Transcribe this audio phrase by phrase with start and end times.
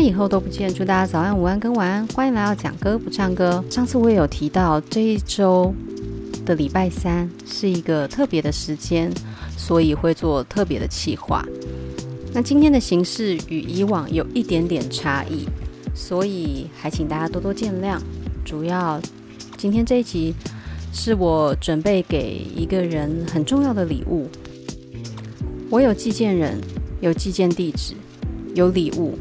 [0.00, 2.06] 以后都不见，祝大家早安、午安跟晚安。
[2.08, 3.62] 欢迎来到讲歌不唱歌。
[3.68, 5.74] 上次我也有提到，这一周
[6.46, 9.12] 的礼拜三是一个特别的时间，
[9.56, 11.44] 所以会做特别的企划。
[12.32, 15.46] 那今天的形式与以往有一点点差异，
[15.94, 17.98] 所以还请大家多多见谅。
[18.44, 19.00] 主要
[19.56, 20.32] 今天这一集
[20.92, 24.28] 是我准备给一个人很重要的礼物。
[25.70, 26.60] 我有寄件人，
[27.00, 27.94] 有寄件地址，
[28.54, 29.18] 有礼物。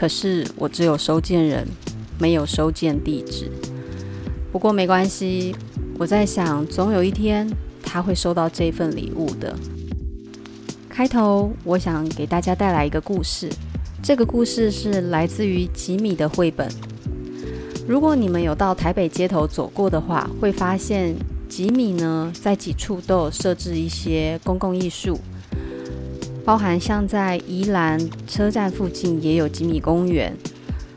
[0.00, 1.68] 可是我只有收件人，
[2.18, 3.52] 没有收件地址。
[4.50, 5.54] 不过没关系，
[5.98, 7.46] 我在想，总有一天
[7.82, 9.54] 他会收到这份礼物的。
[10.88, 13.50] 开头，我想给大家带来一个故事。
[14.02, 16.66] 这个故事是来自于吉米的绘本。
[17.86, 21.14] 如果你们有到台北街头走过的话，会发现
[21.46, 25.20] 吉米呢，在几处都有设置一些公共艺术。
[26.44, 30.36] 包含像在宜兰车站附近也有吉米公园。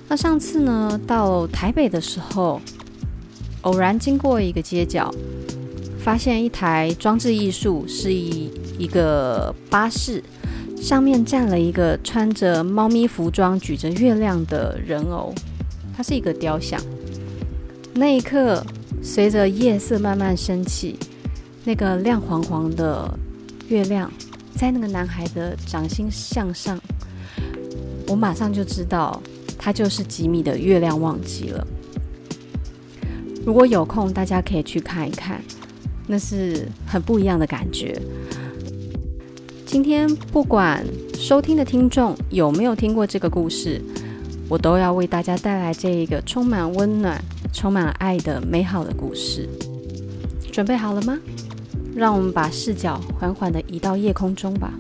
[0.08, 2.62] 那上次呢，到台北的时候，
[3.62, 5.14] 偶然经过一个街角，
[6.00, 10.24] 发现一台装置艺术，是一一个巴士，
[10.76, 15.34] 上面站了一个穿着猫咪服装、举着月亮的人偶，
[15.96, 16.80] 它是一个雕像。
[17.94, 18.64] 那一刻，
[19.02, 20.98] 随着夜色慢慢升起，
[21.64, 23.18] 那个亮黄黄的
[23.68, 24.12] 月亮。
[24.56, 26.80] 在那个男孩的掌心向上，
[28.08, 29.22] 我马上就知道
[29.58, 31.68] 他就是吉米的月亮忘记了。
[33.46, 35.42] 如果有空，大家可以去看一看，
[36.08, 38.00] 那是很不一样的感觉。
[39.66, 40.86] 今天不管
[41.18, 43.82] 收听的听众有没有听过这个故事，
[44.48, 47.22] 我都要为大家带来这一个充满温暖、
[47.52, 49.50] 充满爱的美好的故事。
[50.52, 51.20] 准备好了吗？
[51.96, 54.74] 让我们把视角缓缓地移到夜空中吧。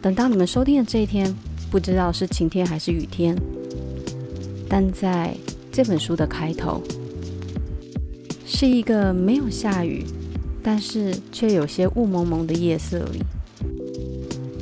[0.00, 1.34] 等到你们收听的这一天，
[1.70, 3.36] 不知道是晴天还是雨天，
[4.68, 5.36] 但在
[5.70, 6.82] 这本书的开头，
[8.46, 10.04] 是一个没有下雨，
[10.62, 13.22] 但是却有些雾蒙蒙的夜色里，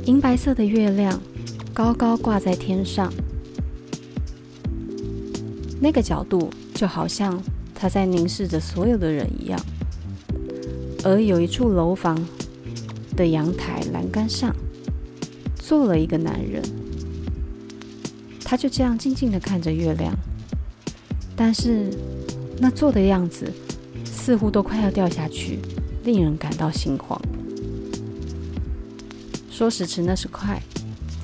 [0.05, 1.21] 银白色的月亮
[1.73, 3.09] 高高挂在天上，
[5.79, 7.41] 那个角度就好像
[7.73, 9.57] 他在凝视着所有的人一样。
[11.03, 12.17] 而有一处楼房
[13.15, 14.53] 的阳台栏杆上，
[15.55, 16.61] 坐了一个男人，
[18.43, 20.13] 他就这样静静地看着月亮，
[21.37, 21.89] 但是
[22.57, 23.49] 那坐的样子
[24.03, 25.59] 似乎都快要掉下去，
[26.03, 27.19] 令人感到心慌。
[29.49, 30.61] 说时迟，那时快，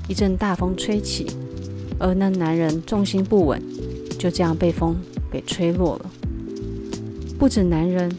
[0.07, 1.27] 一阵大风吹起，
[1.99, 3.61] 而那男人重心不稳，
[4.17, 4.95] 就这样被风
[5.29, 6.11] 给吹落了。
[7.37, 8.09] 不止男人。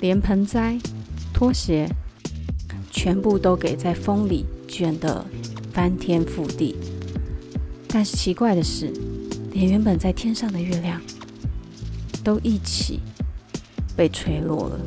[0.00, 0.78] 连盆栽、
[1.32, 1.88] 拖鞋，
[2.90, 5.24] 全部都给在风里卷得
[5.72, 6.76] 翻天覆地。
[7.88, 8.92] 但是奇怪的是，
[9.52, 11.00] 连原本在天上的月亮，
[12.22, 13.00] 都一起
[13.96, 14.80] 被吹落了。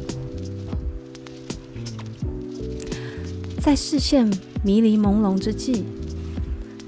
[3.59, 4.29] 在视线
[4.63, 5.83] 迷离朦胧之际，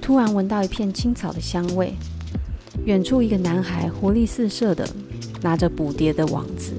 [0.02, 1.94] 突然闻到一片青草的香味。
[2.86, 4.88] 远处一个男孩活力四射的
[5.42, 6.74] 拿着捕蝶的网子。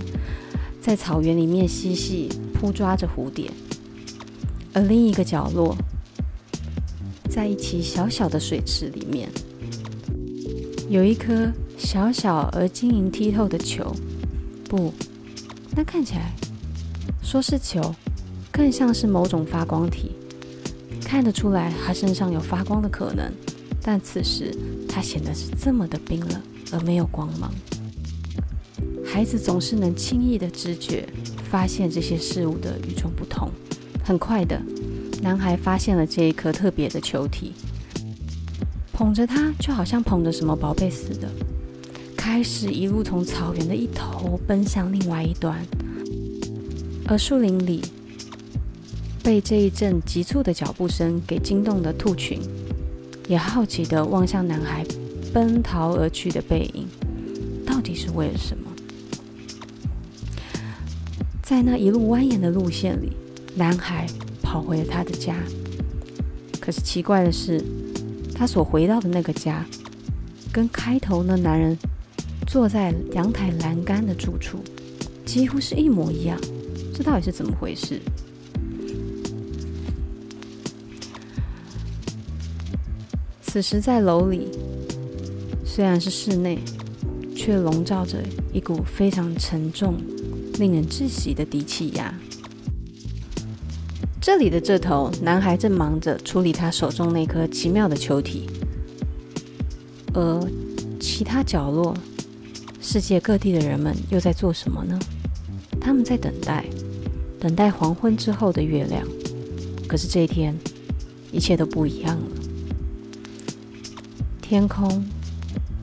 [0.90, 3.48] 在草原里面嬉戏扑抓着蝴蝶，
[4.72, 5.76] 而另一个角落，
[7.28, 9.28] 在一畦小小的水池里面，
[10.88, 13.94] 有一颗小小而晶莹剔透的球。
[14.68, 14.92] 不，
[15.76, 16.32] 那看起来
[17.22, 17.94] 说是球，
[18.50, 20.10] 更像是某种发光体。
[21.04, 23.32] 看得出来，它身上有发光的可能，
[23.80, 24.52] 但此时
[24.88, 26.42] 它显得是这么的冰冷
[26.72, 27.54] 而没有光芒。
[29.12, 31.04] 孩子总是能轻易的知觉
[31.50, 33.50] 发现这些事物的与众不同。
[34.04, 34.62] 很快的，
[35.20, 37.52] 男孩发现了这一颗特别的球体，
[38.92, 41.28] 捧着它，就好像捧着什么宝贝似的，
[42.16, 45.60] 开始一路从草原的一头奔向另外一端。
[47.08, 47.82] 而树林里
[49.24, 52.40] 被这一阵急促的脚步声给惊动的兔群，
[53.26, 54.86] 也好奇地望向男孩
[55.34, 56.86] 奔逃而去的背影。
[57.66, 58.59] 到底是为了什么？
[61.50, 63.10] 在那一路蜿蜒的路线里，
[63.56, 64.06] 男孩
[64.40, 65.34] 跑回了他的家。
[66.60, 67.60] 可是奇怪的是，
[68.32, 69.66] 他所回到的那个家，
[70.52, 71.76] 跟开头那男人
[72.46, 74.58] 坐在阳台栏杆的住处，
[75.26, 76.38] 几乎是一模一样。
[76.94, 78.00] 这到底是怎么回事？
[83.42, 84.46] 此时在楼里，
[85.64, 86.60] 虽然是室内，
[87.34, 88.22] 却笼罩着
[88.52, 89.96] 一股非常沉重。
[90.60, 92.14] 令人窒息的低气压。
[94.20, 98.46] 这里的这头，男孩正忙着处理他手中那颗奇妙的球体，
[100.12, 100.46] 而
[101.00, 101.96] 其他角落，
[102.80, 104.98] 世界各地的人们又在做什么呢？
[105.80, 106.66] 他们在等待，
[107.40, 109.02] 等待黄昏之后的月亮。
[109.88, 110.54] 可是这一天，
[111.32, 112.26] 一切都不一样了。
[114.42, 115.02] 天空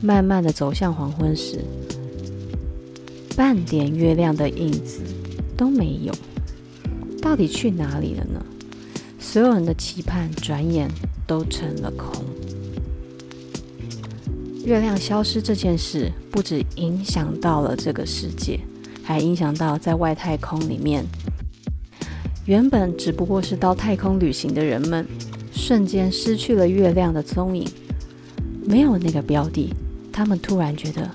[0.00, 1.64] 慢慢的走向黄昏时。
[3.38, 5.00] 半点月亮的影子
[5.56, 6.12] 都没有，
[7.22, 8.44] 到底去哪里了呢？
[9.20, 10.90] 所有人的期盼转眼
[11.24, 12.24] 都成了空。
[14.64, 18.58] 月亮消失这件事，不止影响到了这个世界，
[19.04, 21.04] 还影响到在外太空里面，
[22.44, 25.06] 原本只不过是到太空旅行的人们，
[25.52, 27.64] 瞬间失去了月亮的踪影，
[28.66, 29.72] 没有那个标的，
[30.12, 31.08] 他们突然觉得。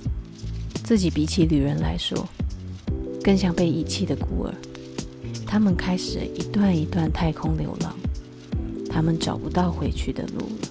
[0.83, 2.27] 自己比起旅人来说，
[3.23, 4.53] 更像被遗弃的孤儿。
[5.47, 7.95] 他们开始一段一段太空流浪，
[8.89, 10.67] 他们找不到回去的路了。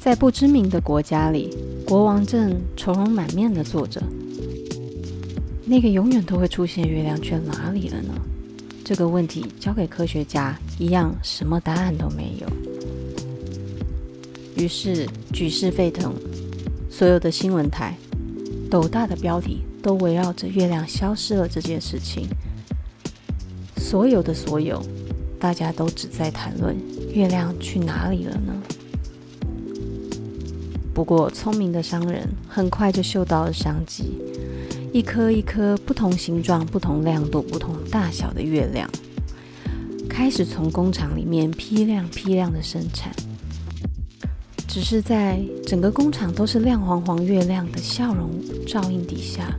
[0.00, 1.54] 在不知名的国家里，
[1.86, 4.02] 国王正愁容满面地坐着。
[5.64, 8.14] 那个永远都会出现月亮去哪里了呢？
[8.82, 12.48] 这个问题交给科学家，一样什么答案都没有。
[14.56, 16.12] 于是举世沸腾，
[16.90, 17.96] 所有的新闻台。
[18.70, 22.28] 斗大的标题都围绕着月亮消失了这件事情，
[23.76, 24.80] 所有的所有，
[25.40, 26.76] 大家都只在谈论
[27.12, 28.54] 月亮去哪里了呢？
[30.94, 34.18] 不过，聪明的商人很快就嗅到了商机，
[34.92, 38.88] 一颗一颗不同形状、不同亮度、不同大小的月亮，
[40.08, 43.12] 开始从工厂里面批量批量的生产。
[44.72, 48.30] 只是在整个工厂都是亮黄黄月亮的笑容
[48.68, 49.52] 照映底下，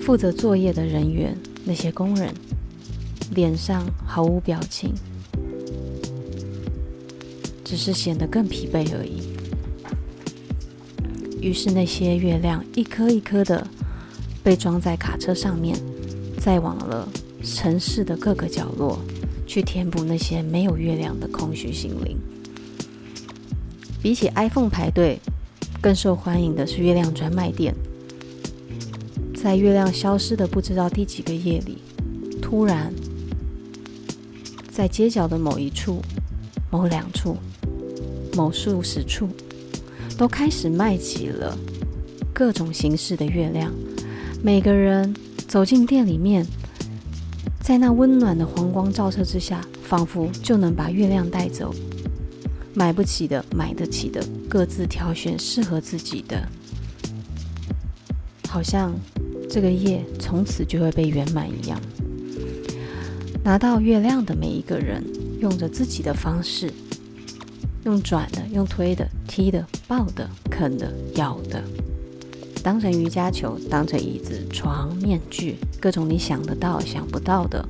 [0.00, 2.32] 负责作业的人员，那些工人
[3.34, 4.94] 脸上毫无表情，
[7.62, 9.20] 只是显得更疲惫而已。
[11.42, 13.66] 于是那些月亮一颗一颗的
[14.42, 15.76] 被装在卡车上面，
[16.38, 17.06] 载往了
[17.42, 18.98] 城市的各个角落，
[19.46, 22.16] 去填补那些没有月亮的空虚心灵。
[24.04, 25.18] 比起 iPhone 排队，
[25.80, 27.74] 更受欢迎的是月亮专卖店。
[29.34, 31.78] 在月亮消失的不知道第几个夜里，
[32.42, 32.92] 突然，
[34.70, 36.02] 在街角的某一处、
[36.70, 37.38] 某两处、
[38.36, 39.26] 某数十处，
[40.18, 41.56] 都开始卖起了
[42.30, 43.72] 各种形式的月亮。
[44.42, 45.16] 每个人
[45.48, 46.46] 走进店里面，
[47.62, 51.74] 在那温暖的黄光照射之下，仿佛就能把月亮带走。
[52.74, 56.48] 买不起的，买得起的，各自挑选适合自己的，
[58.48, 58.92] 好像
[59.48, 61.80] 这个夜从此就会被圆满一样。
[63.44, 65.04] 拿到月亮的每一个人，
[65.38, 66.72] 用着自己的方式，
[67.84, 71.62] 用转的，用推的，踢的，抱的，啃的，咬的，
[72.62, 77.68] 当成瑜伽球，当成椅子、床、面具，各种你想得到、想不到的，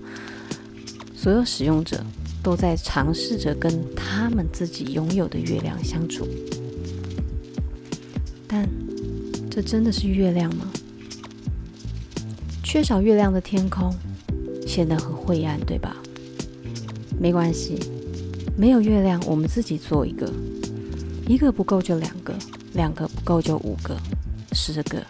[1.15, 2.03] 所有使用者。
[2.45, 6.29] 都在尝试着跟他们自己拥有的月亮相处，
[8.47, 8.69] 但
[9.51, 10.71] 这真的是月亮吗？
[12.63, 13.91] 缺少月亮的天空
[14.67, 15.97] 显得很晦暗，对吧？
[17.19, 17.79] 没关系，
[18.59, 20.31] 没有月亮，我们自己做一个，
[21.27, 22.35] 一个不够就两个，
[22.75, 23.97] 两个不够就五个、
[24.53, 25.03] 十个，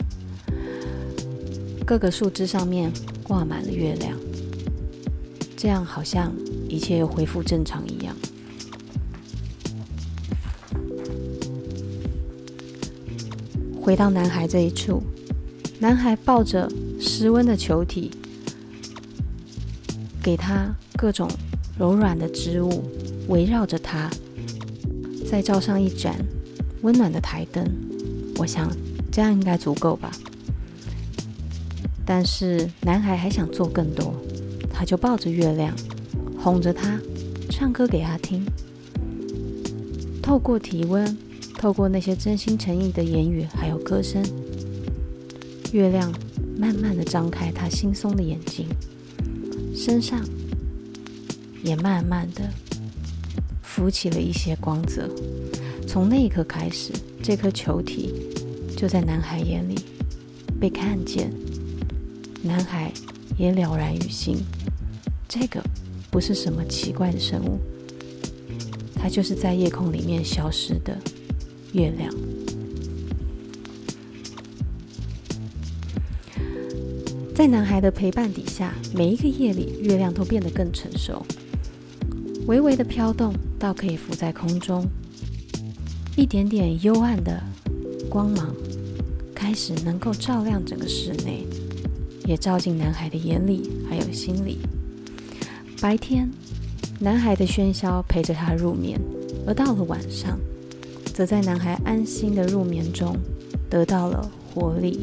[1.84, 2.92] 各个树枝上面
[3.24, 4.16] 挂满了月亮，
[5.56, 6.32] 这样好像。
[6.74, 8.16] 一切又恢复正常一样。
[13.80, 15.02] 回到男孩这一处，
[15.78, 18.10] 男孩抱着失温的球体，
[20.20, 21.30] 给他各种
[21.78, 22.82] 柔软的织物
[23.28, 24.10] 围绕着他，
[25.30, 26.16] 再照上一盏
[26.82, 27.64] 温暖的台灯。
[28.38, 28.68] 我想
[29.12, 30.10] 这样应该足够吧。
[32.04, 34.12] 但是男孩还想做更多，
[34.72, 35.72] 他就抱着月亮。
[36.44, 37.00] 哄着他，
[37.48, 38.44] 唱歌给他听。
[40.22, 41.16] 透过体温，
[41.56, 44.22] 透过那些真心诚意的言语还有歌声，
[45.72, 46.12] 月亮
[46.58, 48.66] 慢慢的张开它惺忪的眼睛，
[49.74, 50.22] 身上
[51.62, 52.42] 也慢慢的
[53.62, 55.08] 浮起了一些光泽。
[55.88, 58.12] 从那一刻开始，这颗球体
[58.76, 59.76] 就在男孩眼里
[60.60, 61.32] 被看见，
[62.42, 62.92] 男孩
[63.38, 64.36] 也了然于心。
[65.26, 65.58] 这个
[66.14, 67.58] 不是什么奇怪的生物，
[68.94, 70.96] 它就是在夜空里面消失的
[71.72, 72.14] 月亮。
[77.34, 81.20] 在男孩的陪伴底下，每一个夜里，月亮都变得更成熟，
[82.46, 84.86] 微微的飘动倒可以浮在空中。
[86.16, 87.42] 一点点幽暗的
[88.08, 88.54] 光芒
[89.34, 91.44] 开始能够照亮整个室内，
[92.24, 94.58] 也照进男孩的眼里，还有心里。
[95.84, 96.30] 白天，
[96.98, 98.98] 男孩的喧嚣陪着他入眠，
[99.46, 100.40] 而到了晚上，
[101.12, 103.14] 则在男孩安心的入眠中
[103.68, 104.98] 得到了活力。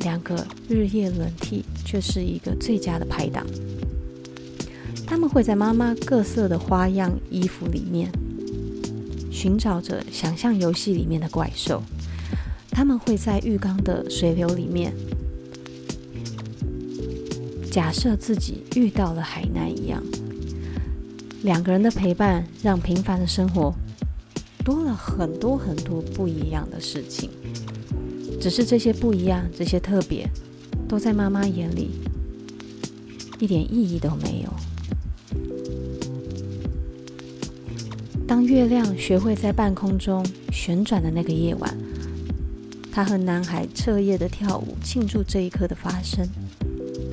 [0.00, 3.46] 两个日夜轮替，却是一个最佳的拍档。
[5.06, 8.10] 他们会在妈妈各色的花样衣服里面。
[9.30, 11.80] 寻找着想象游戏里面的怪兽，
[12.68, 14.92] 他们会在浴缸的水流里面，
[17.74, 20.00] 假设自己遇到了海难一样。
[21.42, 23.74] 两个人的陪伴，让平凡的生活
[24.64, 27.28] 多了很多很多不一样的事情。
[28.40, 30.30] 只是这些不一样，这些特别，
[30.86, 31.90] 都在妈妈眼里
[33.40, 34.54] 一点意义都没有。
[38.24, 41.76] 当月亮学会在半空中旋转的那个夜晚，
[42.92, 46.24] 他和男孩彻夜的跳舞，庆祝这一刻的发生。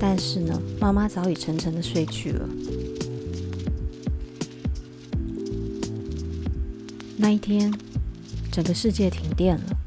[0.03, 2.49] 但是呢，妈妈早已沉沉的睡去了。
[7.15, 7.71] 那一天，
[8.51, 9.77] 整个世界停电了。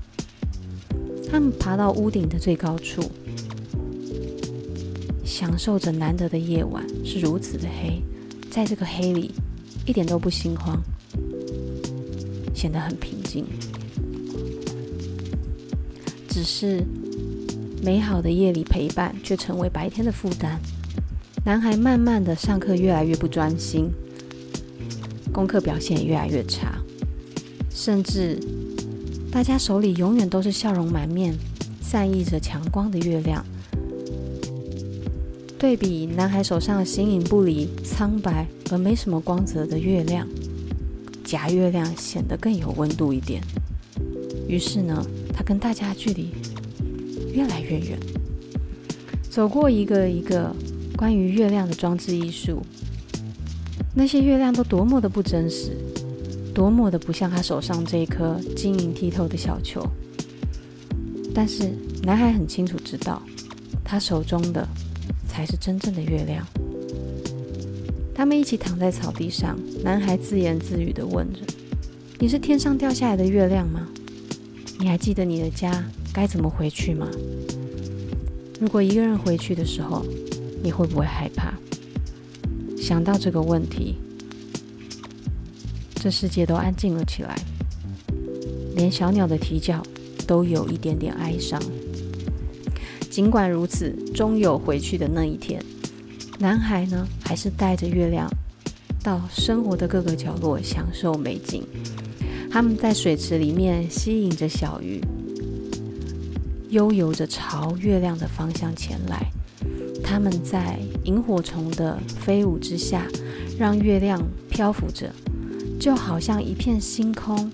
[1.28, 3.02] 他们爬到屋顶的最高处，
[5.24, 8.00] 享受着难得的夜晚，是如此的黑，
[8.52, 9.32] 在这个黑里，
[9.84, 10.80] 一点都不心慌。
[12.54, 13.44] 显得很平静，
[16.28, 16.84] 只是
[17.84, 20.58] 美好的夜里陪伴，却成为白天的负担。
[21.44, 23.90] 男孩慢慢的上课越来越不专心，
[25.30, 26.78] 功课表现也越来越差，
[27.68, 28.40] 甚至
[29.30, 31.34] 大家手里永远都是笑容满面、
[31.82, 33.44] 散溢着强光的月亮，
[35.58, 40.26] 对比男孩手上形影不离、苍白而没什么光泽的月亮。
[41.22, 43.42] 假月亮显得更有温度一点，
[44.48, 46.30] 于是呢，他跟大家距离
[47.34, 47.98] 越来越远。
[49.28, 50.54] 走过一个一个
[50.96, 52.62] 关于月亮的装置艺术，
[53.94, 55.76] 那些月亮都多么的不真实，
[56.54, 59.84] 多么的不像他手上这一颗晶莹剔透的小球。
[61.34, 61.72] 但是
[62.04, 63.20] 男孩很清楚知道，
[63.82, 64.66] 他手中的
[65.28, 66.46] 才是真正的月亮。
[68.14, 71.40] 他们一起躺在草地上，男孩自言自语地问着
[72.20, 73.88] ：“你是天上掉下来的月亮吗？
[74.78, 77.10] 你还记得你的家该怎么回去吗？
[78.60, 80.06] 如果一个人回去的时候，
[80.62, 81.52] 你会不会害怕？”
[82.80, 83.96] 想到这个问题，
[85.96, 87.34] 这世界都安静了起来，
[88.76, 89.82] 连小鸟的啼叫
[90.24, 91.60] 都有一点点哀伤。
[93.10, 95.60] 尽管如此，终有回去的那一天。
[96.38, 98.30] 男孩呢，还是带着月亮
[99.02, 101.64] 到生活的各个角落享受美景。
[102.50, 105.00] 他们在水池里面吸引着小鱼，
[106.74, 109.30] 悠游着朝月亮的方向前来。
[110.02, 113.06] 他们在萤火虫的飞舞之下，
[113.56, 115.10] 让月亮漂浮着，
[115.78, 117.50] 就好像一片星空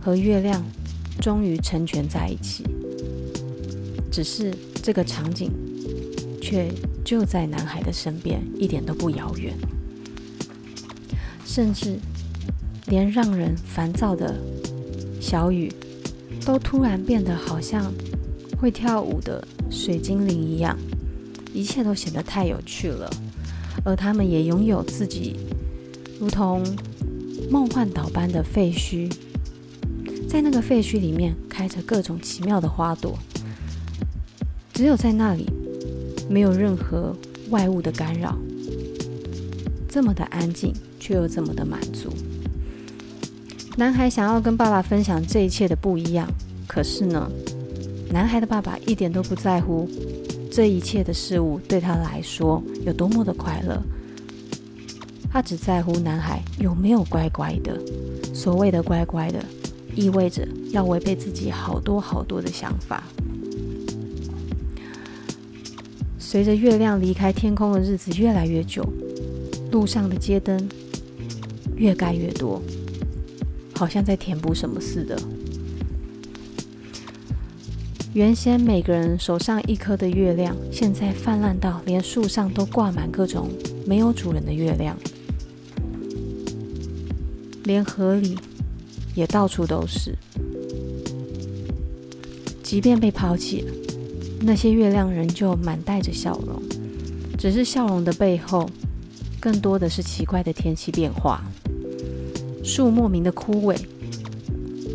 [0.00, 0.64] 和月亮
[1.20, 2.64] 终于成全在一起。
[4.10, 4.52] 只是
[4.82, 5.52] 这个场景
[6.42, 6.68] 却。
[7.04, 9.54] 就在男孩的身边，一点都不遥远，
[11.42, 11.98] 甚至
[12.84, 14.38] 连让人烦躁的
[15.18, 15.72] 小雨，
[16.44, 17.90] 都突然变得好像
[18.60, 20.76] 会跳舞的水精灵一样，
[21.54, 23.10] 一切都显得太有趣了。
[23.84, 25.36] 而他们也拥有自己
[26.20, 26.62] 如同
[27.50, 29.10] 梦幻岛般的废墟，
[30.28, 33.18] 在那个废墟里面开着各种奇妙的花朵，
[34.74, 35.46] 只有在那里。
[36.30, 37.16] 没有任何
[37.48, 38.36] 外物的干扰，
[39.88, 42.12] 这么的安静，却又这么的满足。
[43.78, 46.28] 男孩想要跟爸爸分享这一切的不一样，
[46.66, 47.30] 可是呢，
[48.10, 49.88] 男孩的爸爸一点都不在乎
[50.50, 53.80] 这一切的事物对他来说有多么的快乐，
[55.30, 57.78] 他只在乎男孩有没有乖乖的
[58.34, 59.44] 所谓的乖乖的，
[59.94, 63.04] 意味着要违背自己好多好多的想法。
[66.18, 68.82] 随着月亮离开天空的日子越来越久，
[69.70, 70.68] 路上的街灯
[71.76, 72.60] 越盖越多，
[73.74, 75.18] 好像在填补什么似的。
[78.14, 83.50] 原先每个人手上一颗的月亮，现在泛滥到连树上都挂满各种
[83.86, 84.96] 没有主人的月亮，
[87.64, 88.36] 连河里
[89.14, 90.16] 也到处都是。
[92.62, 93.64] 即便被抛弃，
[94.40, 96.62] 那些月亮仍旧满带着笑容，
[97.38, 98.68] 只是笑容的背后，
[99.38, 101.44] 更多的是奇怪的天气变化。
[102.64, 103.78] 树莫名的枯萎，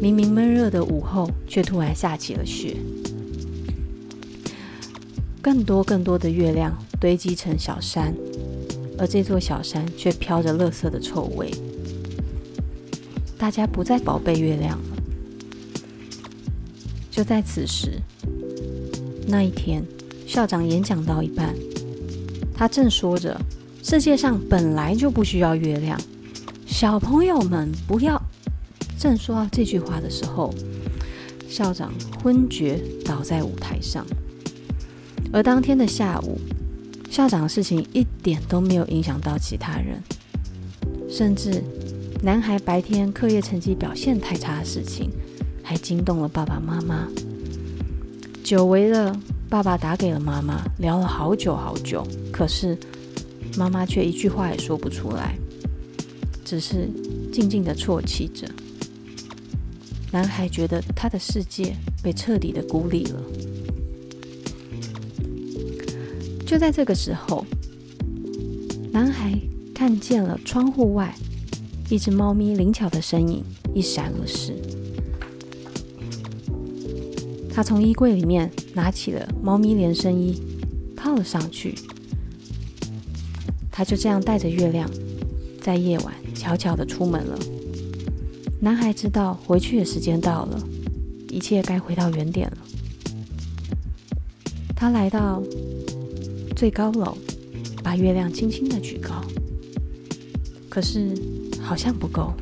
[0.02, 2.76] 明明闷热的午后，却突然下起了雪。
[5.44, 8.16] 更多更多的月亮堆积成小山，
[8.98, 11.52] 而这座小山却飘着垃圾的臭味。
[13.38, 14.98] 大家不再宝贝月亮了。
[17.12, 18.00] 就在此时，
[19.28, 19.84] 那一天，
[20.26, 21.54] 校长演讲到一半，
[22.56, 23.38] 他正说着
[23.84, 26.00] ：“世界上本来就不需要月亮，
[26.66, 28.20] 小朋友们不要。”
[28.98, 30.54] 正说到这句话的时候，
[31.50, 31.92] 校长
[32.24, 34.08] 昏厥倒在舞台上。
[35.34, 36.40] 而当天的下午，
[37.10, 40.00] 校长的事情一点都没有影响到其他人，
[41.10, 41.64] 甚至
[42.22, 45.10] 男孩白天课业成绩表现太差的事情，
[45.64, 47.08] 还惊动了爸爸妈妈。
[48.44, 49.18] 久违的
[49.50, 52.78] 爸爸打给了妈妈，聊了好久好久，可是
[53.58, 55.36] 妈妈却一句话也说不出来，
[56.46, 56.88] 只是
[57.32, 58.48] 静静的啜泣着。
[60.12, 63.20] 男孩觉得他的世界被彻底的孤立了。
[66.54, 67.44] 就在这个时候，
[68.92, 69.34] 男孩
[69.74, 71.12] 看见了窗户外
[71.90, 73.44] 一只猫咪灵巧的身影
[73.74, 74.54] 一闪而逝。
[77.52, 80.40] 他从衣柜里面拿起了猫咪连身衣，
[80.96, 81.74] 套了上去。
[83.72, 84.88] 他就这样带着月亮，
[85.60, 87.40] 在夜晚悄悄地出门了。
[88.62, 90.64] 男孩知道回去的时间到了，
[91.32, 92.58] 一切该回到原点了。
[94.76, 95.42] 他来到。
[96.64, 97.18] 最高楼，
[97.84, 99.22] 把月亮轻轻的举高，
[100.70, 101.14] 可是
[101.60, 102.34] 好像不够。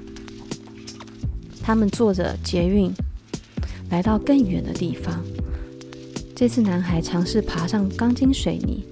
[1.59, 2.93] 他们坐着捷运，
[3.89, 5.25] 来到更远的地方。
[6.35, 8.83] 这次男孩尝试爬上钢筋水泥，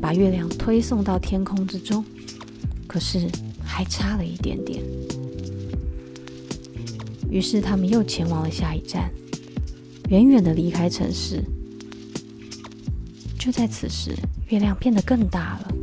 [0.00, 2.02] 把月亮推送到天空之中，
[2.86, 3.28] 可是
[3.62, 4.82] 还差了一点点。
[7.28, 9.10] 于是他们又前往了下一站，
[10.08, 11.44] 远远的离开城市。
[13.44, 14.14] 就在此时，
[14.50, 15.74] 月亮变得更大了。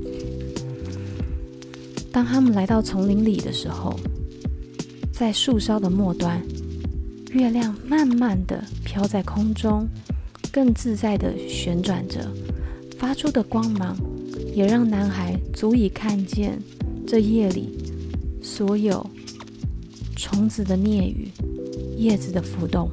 [2.09, 3.99] 当他们来到丛林里的时候，
[5.11, 6.41] 在树梢的末端，
[7.33, 9.85] 月亮慢慢的飘在空中，
[10.53, 12.31] 更自在的旋转着，
[12.97, 13.93] 发出的光芒
[14.55, 16.57] 也让男孩足以看见
[17.05, 17.77] 这夜里
[18.41, 19.05] 所有
[20.15, 21.27] 虫子的囁语、
[21.97, 22.89] 叶子的浮动，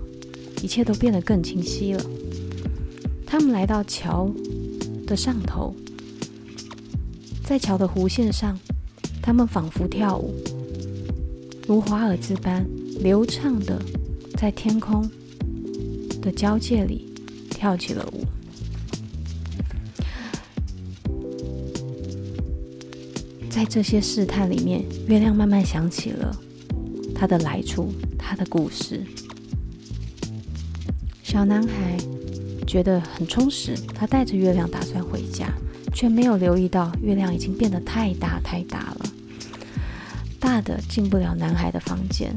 [0.61, 2.05] 一切都变得更清晰了。
[3.25, 4.29] 他们来到桥
[5.07, 5.75] 的上头，
[7.45, 8.59] 在桥的弧线上，
[9.23, 10.35] 他们仿佛跳舞，
[11.69, 12.67] 如华尔兹般
[13.01, 13.81] 流畅的
[14.37, 15.09] 在天空
[16.21, 17.15] 的交界里
[17.49, 18.25] 跳起了舞。
[23.49, 26.37] 在这些试探里面，月亮慢慢想起了
[27.15, 29.03] 他的来处，他的故事。
[31.23, 31.97] 小男孩。
[32.67, 35.47] 觉得很充实，他带着月亮打算回家，
[35.95, 39.07] 却没有留意到月亮已经变得太大太大了，
[40.41, 42.37] 大的进不了男孩的房间。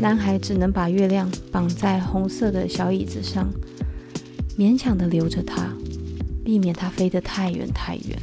[0.00, 3.48] 男孩只能把月亮绑在红色的小椅子上，
[4.58, 5.72] 勉强的留着它，
[6.44, 8.18] 避免它飞得太远太远。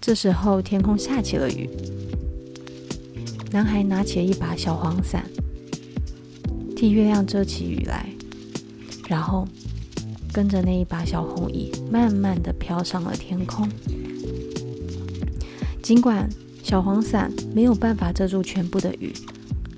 [0.00, 1.68] 这时候天空下起了雨，
[3.50, 5.24] 男孩拿起了一把小黄伞，
[6.76, 8.06] 替月亮遮起雨来。
[9.08, 9.48] 然后，
[10.34, 13.66] 跟着那一把小红椅，慢慢的飘上了天空。
[15.82, 16.28] 尽管
[16.62, 19.10] 小黄伞没有办法遮住全部的雨，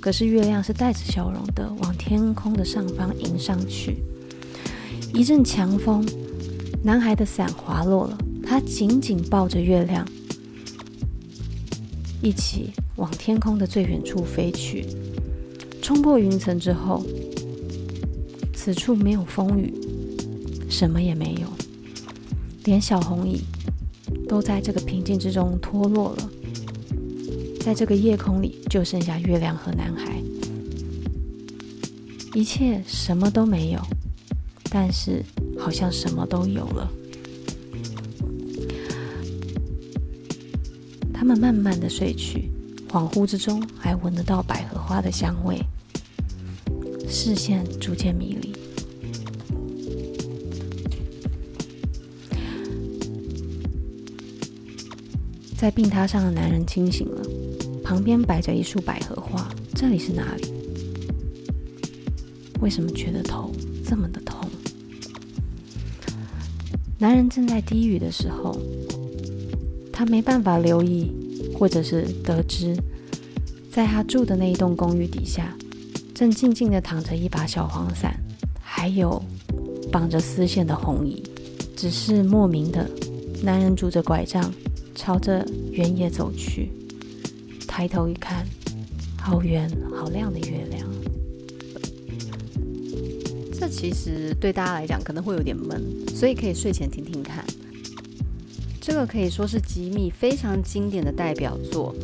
[0.00, 4.02] 可是月亮是带着笑容的往天空的上方迎上去。
[5.14, 6.04] 一阵强风，
[6.82, 10.04] 男孩的伞滑落了，他紧紧抱着月亮，
[12.20, 14.84] 一起往天空的最远处飞去。
[15.80, 17.06] 冲破云层之后。
[18.62, 19.72] 此处没有风雨，
[20.68, 21.48] 什么也没有，
[22.64, 23.40] 连小红蚁
[24.28, 26.30] 都在这个平静之中脱落了。
[27.58, 30.20] 在这个夜空里就剩下月亮和男孩，
[32.34, 33.80] 一切什么都没有，
[34.70, 35.24] 但是
[35.58, 36.90] 好像什么都有了。
[41.14, 42.50] 他们慢慢的睡去，
[42.90, 45.58] 恍惚之中还闻得到百合花的香味，
[47.10, 48.54] 视线逐渐迷离。
[55.58, 57.22] 在病榻上的男人清醒了，
[57.82, 59.46] 旁边摆着一束百合花。
[59.74, 60.54] 这里是哪里？
[62.60, 63.50] 为什么觉得头
[63.84, 64.48] 这么的痛？
[66.96, 68.56] 男人正在低语的时候，
[69.92, 71.10] 他没办法留意，
[71.58, 72.76] 或者是得知，
[73.70, 75.54] 在他住的那一栋公寓底下，
[76.20, 78.14] 正静静的躺着一把小黄伞，
[78.61, 79.22] 还有
[79.90, 81.22] 绑着丝线的红椅。
[81.74, 82.87] 只是莫名的，
[83.42, 84.52] 男人拄着拐杖。
[84.94, 86.70] 朝着原野走去，
[87.66, 88.44] 抬头一看，
[89.18, 89.66] 好圆
[89.98, 90.87] 好亮的月亮。
[93.59, 95.83] 这其实对大家来讲可能会有点闷，
[96.14, 97.42] 所以可以睡前听听看。
[98.78, 101.94] 这个可以说是吉米非常经典的代表作。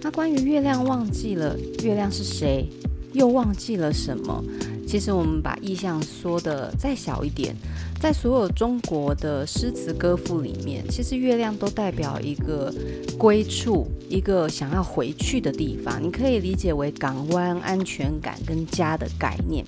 [0.00, 2.70] 那关于月亮忘记了月亮是谁，
[3.14, 4.44] 又忘记了什么？
[4.86, 7.56] 其实我们把意象说得再小一点。
[8.00, 12.70] 在所有中国的诗词歌赋里面，其实月亮都代表一个
[13.16, 16.02] 归处，一个想要回去的地方。
[16.02, 19.64] 你可以理解为港湾、安全感跟家的概念。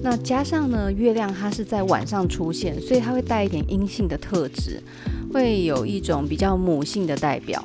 [0.00, 4.80] 那加上呢，月亮它是在晚上出现，所以它会带一点阴性的特质，
[5.32, 7.64] 会有一种比较母性的代表。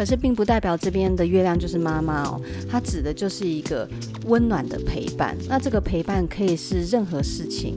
[0.00, 3.86] 可是并不代表这边的月亮就是妈妈哦，它指的就是一个
[4.24, 5.36] 温暖的陪伴。
[5.46, 7.76] 那这个陪伴可以是任何事情。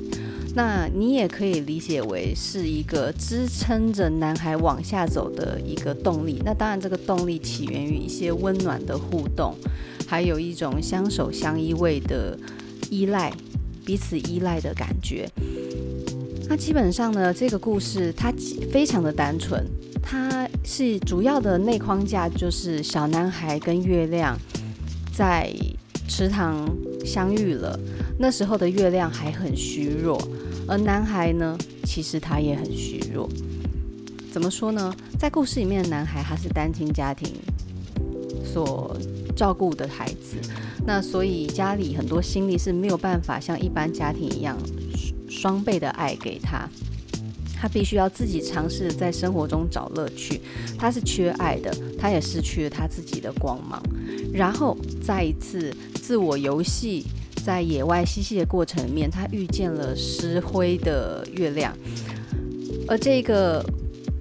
[0.56, 6.42] 那你也可以理解为是一个支撑着男孩往下走的一个动力。
[6.46, 9.54] 那当然，这个动力起源于一些温暖的互动，
[10.08, 12.40] 还有一种相守相依偎的
[12.90, 13.34] 依赖，
[13.84, 15.30] 彼此依赖的感觉。
[16.48, 18.32] 那基本上呢，这个故事它
[18.72, 19.66] 非常的单纯，
[20.02, 24.38] 它是主要的内框架就是小男孩跟月亮
[25.16, 25.52] 在
[26.08, 26.70] 池塘
[27.06, 27.80] 相遇了。
[28.20, 30.22] 那时候的月亮还很虚弱。
[30.68, 33.28] 而男孩呢，其实他也很虚弱。
[34.32, 34.94] 怎么说呢？
[35.20, 37.28] 在故事里面的男孩，他是单亲家庭
[38.46, 38.96] 所
[39.36, 40.38] 照顾的孩子，
[40.86, 44.58] 那所以家里很多心力是没有办法像一般家庭一样
[45.34, 46.70] 双倍的爱给他。
[47.60, 50.42] 他必须要自己尝试在生活中找乐趣。
[50.78, 53.82] 他是缺爱的，他也失去了他自己的光芒。
[54.34, 57.06] 然后再一次自我游戏。
[57.46, 61.78] 在野外嬉戏的过程里面，他遇见了石灰的月亮，
[62.88, 63.62] 而这个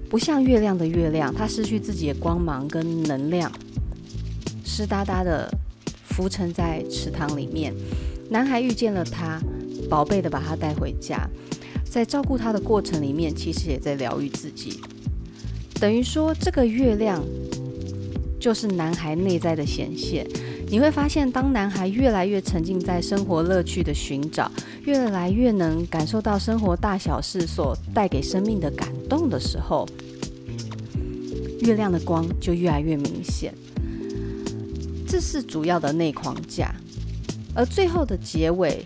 [0.09, 3.49] 不像月亮的月亮，他失去自己的光芒跟能量，
[4.65, 5.49] 湿哒哒的
[6.03, 7.73] 浮沉在池塘里面。
[8.29, 9.39] 男孩遇见了他，
[9.89, 11.27] 宝贝的把他带回家，
[11.83, 14.79] 在照顾他的过程里面，其实也在疗愈自己。
[15.79, 17.23] 等于说，这个月亮
[18.39, 20.25] 就是男孩内在的显现。
[20.69, 24.51] 你会发现，当男孩越来越沉浸在生活乐趣的寻找，
[24.85, 29.87] 越来越能感受到生活大小事所带给生命的感动的时候，
[31.59, 33.53] 月亮的光就越来越明显。
[35.07, 36.73] 这是主要的内框架，
[37.53, 38.83] 而最后的结尾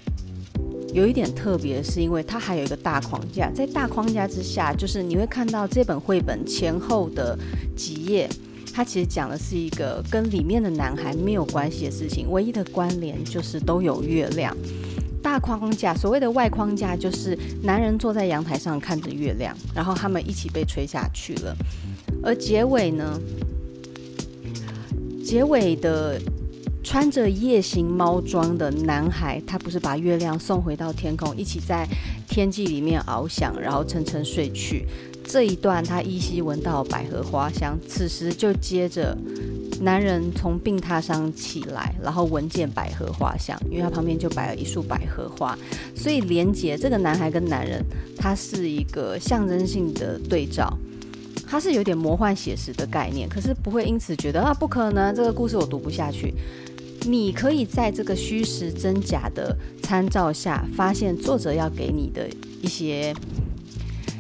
[0.94, 7.38] 有一点特别，是因为它还有一个大框架，在大框架之下，就是你会看到这本绘本前后的
[7.76, 8.30] 几页。
[8.74, 14.56] 它其实讲的是一个跟里面的男孩没有关系的事情，唯一的关联就是都有月亮。
[15.22, 21.56] 大框架，所谓的外框架，就是男人坐在阳台上看着月亮，然后他们一起被吹下去了。
[22.24, 23.20] 而结尾呢？
[25.26, 26.22] 结尾的
[26.90, 31.86] 穿着夜行猫装的男孩，他不是把月亮送回到天空，一起在
[32.30, 34.88] 天际里面翱翔，然后沉沉睡去。
[35.22, 37.78] 这一段，他依稀闻到百合花香。
[37.90, 39.14] 此时就接着，
[39.82, 45.60] 男人从病榻上起来，然后闻见百合花香，因为他旁边就摆了一束百合花，
[45.94, 47.84] 所以连接这个男孩跟男人，
[48.18, 50.74] 他是一个象征性的对照，
[51.46, 56.34] 他是有点魔幻写实的概念，可是不会因此觉得啊，不可能，这个故事我读不下去。
[57.08, 62.28] 你可以在这个虚实真假的参照下，发现作者要给你的
[62.62, 63.14] 一些。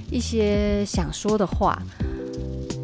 [0.10, 1.78] 一些想说的话，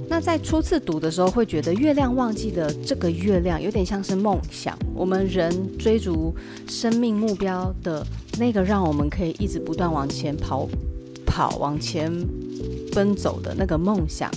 [0.10, 4.78] 那在初次读的时候会觉得月亮忘记了这个月亮有点像是梦想。
[4.94, 6.36] 我们人追逐
[6.68, 8.06] 生命目标的
[8.38, 10.68] 那个让我们可以一直不断往前跑、
[11.26, 12.12] 跑往前
[12.92, 14.30] 奔走的那个梦想，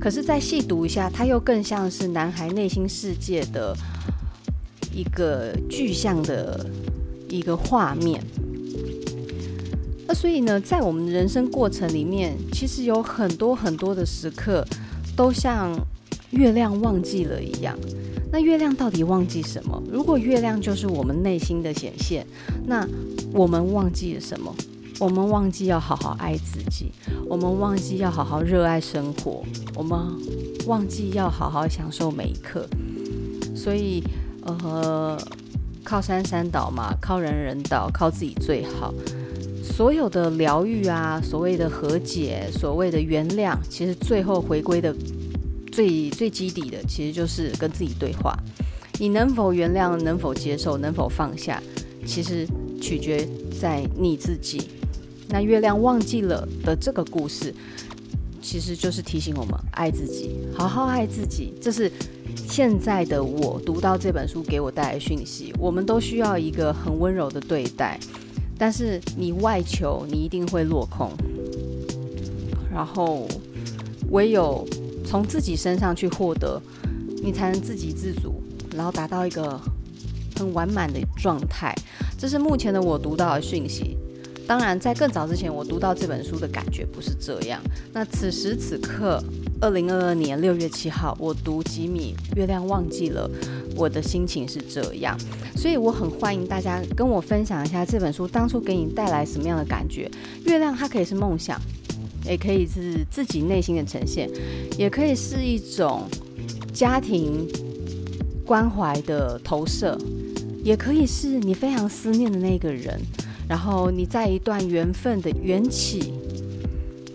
[0.00, 3.76] 可是再细读一下，它又更像是男孩内心世界的
[4.92, 6.66] 一个具象的
[7.28, 8.22] 一个画面。
[10.06, 14.64] 那所以呢，在我们的人生过程里面，其实有很多很多的时刻，
[15.14, 15.74] 都像
[16.30, 17.78] 月亮忘记了一样。
[18.30, 19.82] 那月亮到底忘记什么？
[19.90, 22.26] 如果月亮就是我们内心的显现，
[22.66, 22.86] 那
[23.32, 24.54] 我们忘记了什么？
[25.00, 26.90] 我们忘记要好好爱自己，
[27.28, 29.96] 我们忘记要好好热爱生活，我们
[30.66, 32.66] 忘记要好好享受每一刻。
[33.54, 34.02] 所以，
[34.62, 35.18] 呃，
[35.84, 38.92] 靠山山倒嘛，靠人人倒，靠自己最好。
[39.62, 44.94] 所有的疗愈啊，所谓的和解，所谓的原谅，其实最后回归的。
[45.70, 48.36] 最最基底的，其实就是跟自己对话。
[48.98, 49.96] 你能否原谅？
[49.96, 50.76] 能否接受？
[50.76, 51.62] 能否放下？
[52.04, 52.44] 其实
[52.82, 53.24] 取决
[53.60, 54.70] 在你自己。
[55.28, 57.54] 那月亮忘记了的这个故事，
[58.42, 61.54] 其实就是提醒我们爱自己，好好爱自己。
[61.60, 61.92] 这是
[62.58, 65.54] 现在的我读到这本书给我带来讯息。
[65.60, 67.96] 我们都需要一个很温柔的对待，
[68.58, 71.12] 但是你外求，你一定会落空。
[72.68, 73.28] 然后
[74.10, 74.66] 唯有。
[75.06, 76.60] 从自己身上去获得，
[77.22, 78.42] 你才能自给自足，
[78.76, 79.58] 然后达到一个
[80.36, 81.72] 很完满的状态。
[82.18, 83.96] 这是目前的我读到的讯息。
[84.48, 87.62] 当然，在更早之前，我读到这本书的感觉不是这样。
[87.92, 89.22] 那此时此刻，
[89.60, 93.28] 二零二二年六月七号，我读吉米《月亮忘记了》，
[93.76, 95.18] 我的心情是这样。
[95.56, 100.08] 所以，我很欢迎大家跟我分享一下这本书当初给你带来什么样的感觉。
[100.44, 101.60] 月亮它可以是梦想。
[102.24, 104.28] 也可以是自己内心的呈现，
[104.76, 106.02] 也可以是一种
[106.74, 107.48] 家庭
[108.44, 109.96] 关怀的投射，
[110.62, 113.00] 也可以是你非常思念的那个人，
[113.48, 116.12] 然后你在一段缘分的缘起，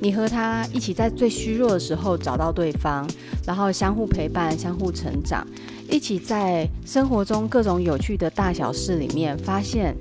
[0.04, 3.10] 你和他一起在最虚弱的时候找到对方，
[3.48, 5.48] 然后相互陪伴、相互成长，
[5.89, 9.96] 一起在生活中各种有趣的大小事里面，发现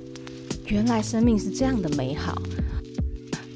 [0.67, 2.37] 原来生命是这样的美好。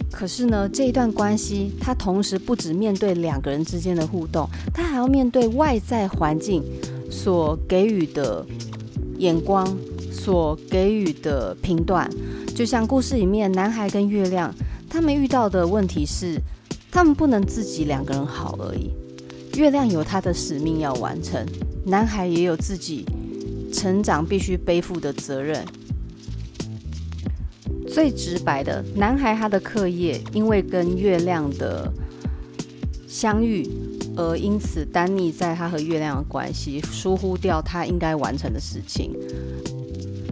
[0.10, 6.64] 可是呢，这一段关系，它同时不只面对两个人之间的互动，它还要面对外在环境
[7.12, 8.46] 所给予的
[9.18, 9.78] 眼光、
[10.14, 12.10] 所给予的评断。
[12.56, 14.52] 就像故事里面，男孩跟月亮，
[14.90, 16.40] 他们遇到的问题是，
[16.92, 18.92] 他们不能自己两个人好而已。
[19.58, 21.46] 月亮有他的使命要完成，
[21.86, 23.06] 男孩也有自己
[23.74, 25.66] 成长必须背负的责任。
[27.88, 31.92] 最直白的，男孩他的课业因为跟月亮的
[33.08, 33.68] 相遇，
[34.16, 39.12] 而因此丹尼在他和月亮的关系疏忽掉他应该完成的事情，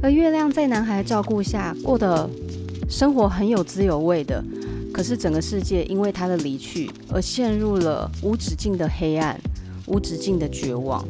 [0.04, 2.30] 而月亮在男孩照顾下过得
[2.90, 4.44] 生活很有滋有味的，
[4.94, 9.40] 可是整个世界因为他的离去而陷入了无止境的黑暗，
[9.88, 11.04] 无止境的绝望。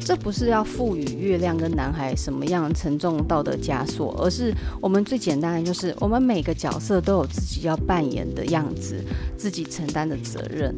[0.00, 9.04] 这不是要赋予月亮跟男孩什么样沉重道德枷锁，而是我们最简单的，就是我们每个角色都有自己要扮演的样子，
[9.36, 10.72] 自己承担的责任。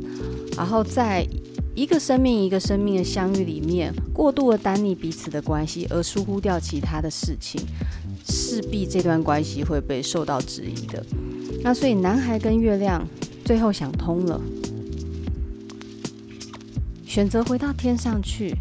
[0.57, 1.27] 然后在
[1.75, 7.61] 一个生命一个生命的相遇里面，过度的单逆彼此的关系，而疏忽掉其他的事情，
[8.29, 11.05] 势必这段关系会被受到质疑的。
[11.63, 13.07] 那所以男孩跟月亮
[13.45, 14.41] 最后想通了，
[17.05, 18.55] 选择回到天上去。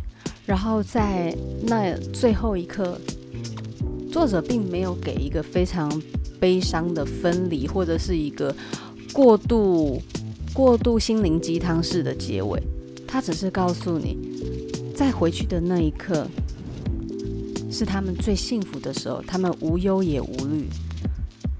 [0.46, 2.98] 然后在那最后一刻，
[4.10, 5.92] 作者并没有给一个非常
[6.40, 8.56] 悲伤的分离，或者是一个
[9.12, 10.02] 过度
[10.54, 12.64] 过度心灵鸡汤式的结尾。
[13.06, 14.18] 他只是告诉你，
[14.96, 16.26] 在回去的那一刻，
[17.70, 20.68] 是他们最幸福的时候，他们无忧也无虑，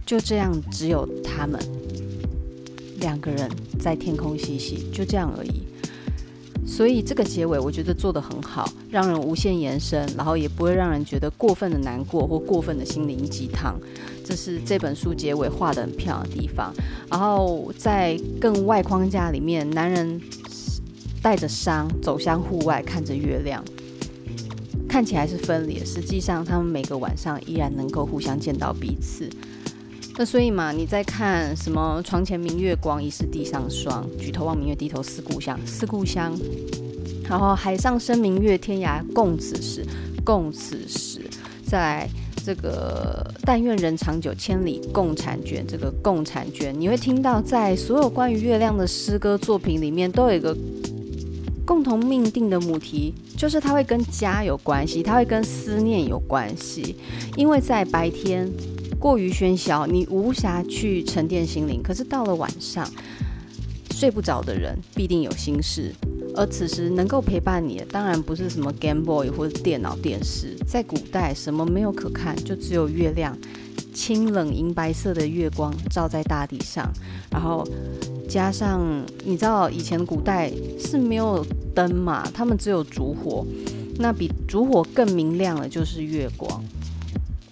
[0.06, 1.60] 就这样，只有他们
[3.00, 5.68] 两个人在天空嬉戏，就这样而已。
[6.66, 13.80] 所以这个结尾我觉得做得很好，让人无限延伸，然后也不会让人觉得过分的难过或过分的心灵鸡汤。
[14.26, 16.74] 这是这本书结尾画得很漂亮的地方。
[17.10, 20.20] 然后在更外框架里面，男人
[21.22, 23.64] 带着伤走向户外，看着月亮，
[24.88, 29.30] 看起来是分离，实际上他们每个晚上依然能够互相见到彼此。
[30.20, 32.02] 那所以嘛，你在看什么？
[32.04, 34.04] 床前明月光，疑是地上霜。
[34.18, 36.36] 举头望明月，低头思故乡，思故乡。
[37.30, 39.86] 然后海上生明月，天涯共此时，
[40.24, 41.22] 共此时。
[41.64, 42.10] 在
[42.44, 45.64] 这个但愿人长久，千里共婵娟。
[45.68, 50.58] 这个共婵娟，你会听到在所有关于月亮的诗歌作品里面，都有一个
[51.68, 56.96] 共同命定的母题，就是它会跟家有关系，它会跟思念有关系，
[57.36, 58.50] 因为在白天。
[59.00, 61.84] 过于喧嚣，你无暇去沉淀心灵。
[61.84, 62.84] 可是到了晚上，
[63.92, 65.94] 睡不着的人必定有心事，
[66.36, 70.56] 而此时能够陪伴你的，当然不是什么 Game Boy 或者电脑电视。
[70.66, 73.38] 在古代，什么没有可看，就只有月亮，
[73.98, 76.88] 清冷银白色的月光照在大地上，
[77.32, 77.68] 然后
[78.30, 78.80] 加上
[79.26, 83.44] 你知道以前古代是没有灯嘛，他们只有烛火，
[83.98, 86.64] 那比烛火更明亮的就是月光。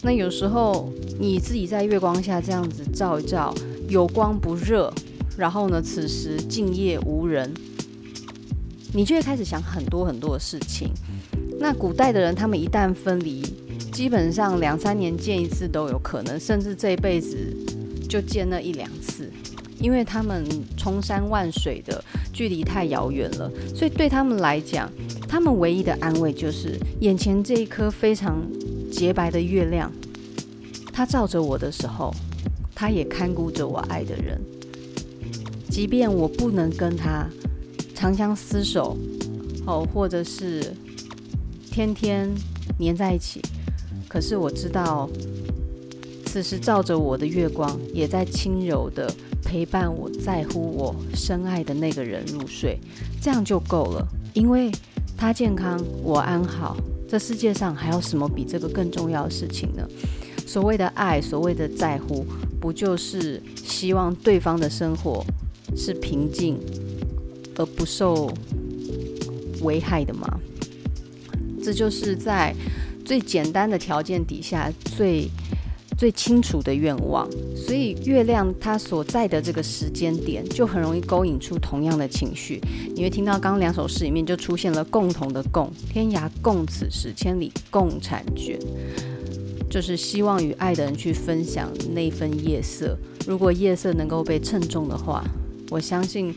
[0.03, 3.51] 那有时候你自己在月光下这样子照一照，
[3.89, 4.93] 有光不热。
[5.36, 7.51] 然后呢，此时静夜无人，
[8.93, 10.91] 你就会开始想很多很多的事情。
[11.60, 13.43] 那古代的人，他们一旦分离，
[13.95, 17.38] 基本上两三年见一次都有可能，甚至这一辈子
[18.10, 19.31] 就见那一两次，
[19.79, 22.03] 因为他们冲山万水的
[22.34, 24.91] 距离太遥远了，所以对他们来讲，
[25.29, 28.45] 他们唯一的安慰就是眼前这一颗非常
[28.91, 29.89] 洁白的月亮，
[30.91, 32.13] 它照着我的时候，
[32.75, 34.38] 它也看顾着我爱的人。
[35.69, 37.25] 即便我不能跟他
[37.93, 38.97] 长相厮守，
[39.65, 40.73] 哦，或者是
[41.71, 42.29] 天天
[42.77, 43.41] 黏在一起，
[44.15, 45.10] 可是我知道，
[46.25, 52.80] 此时照着我的月光，也在轻柔地陪伴我在乎我深爱的那个人入睡，
[53.21, 54.08] 这样就够了。
[54.34, 54.71] 因为
[55.17, 56.78] 他健康，我安好，
[57.10, 59.86] 这世界上还有什么比这个更重要的事情呢？
[60.47, 62.25] 所谓的爱，所谓的在乎，
[62.62, 65.25] 不就是希望对方的生活
[65.75, 66.58] 是平静
[67.58, 68.32] 而不受
[69.63, 70.39] 危害的吗？
[71.62, 72.56] 这就是在
[73.05, 75.29] 最简单的条件底下最
[75.97, 77.29] 最清楚的愿望。
[77.55, 82.59] 所以月亮它所在的这个时间点，就很容易勾引出同样的情绪。
[82.95, 88.59] 你会听到刚刚两首诗里面就出现了共同的共，天涯共此时，千里共婵娟，
[89.69, 92.97] 就是希望与爱的人去分享那份夜色。
[93.27, 95.23] 如果夜色能够被称重的话。
[95.71, 96.31] 我相信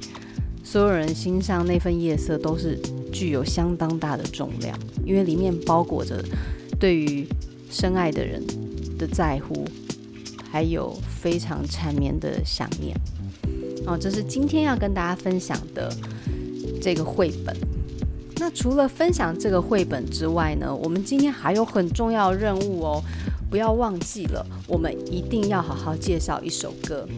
[0.65, 2.81] 所有人心上那份夜色都是
[3.13, 6.25] 具有相当大的重量，因为里面包裹着
[6.79, 7.27] 对于
[7.71, 8.43] 深爱的人
[8.99, 9.65] 的在乎，
[10.51, 12.97] 还有非常缠绵的想念。
[13.87, 15.91] 哦，这是今天要跟大家分享的
[16.81, 17.57] 这个绘本。
[18.37, 23.03] 那除了分享这个绘本之外呢，我们今天还有很重要任务哦，
[23.51, 27.09] 不要忘记了，我们一定要好好介绍一首歌。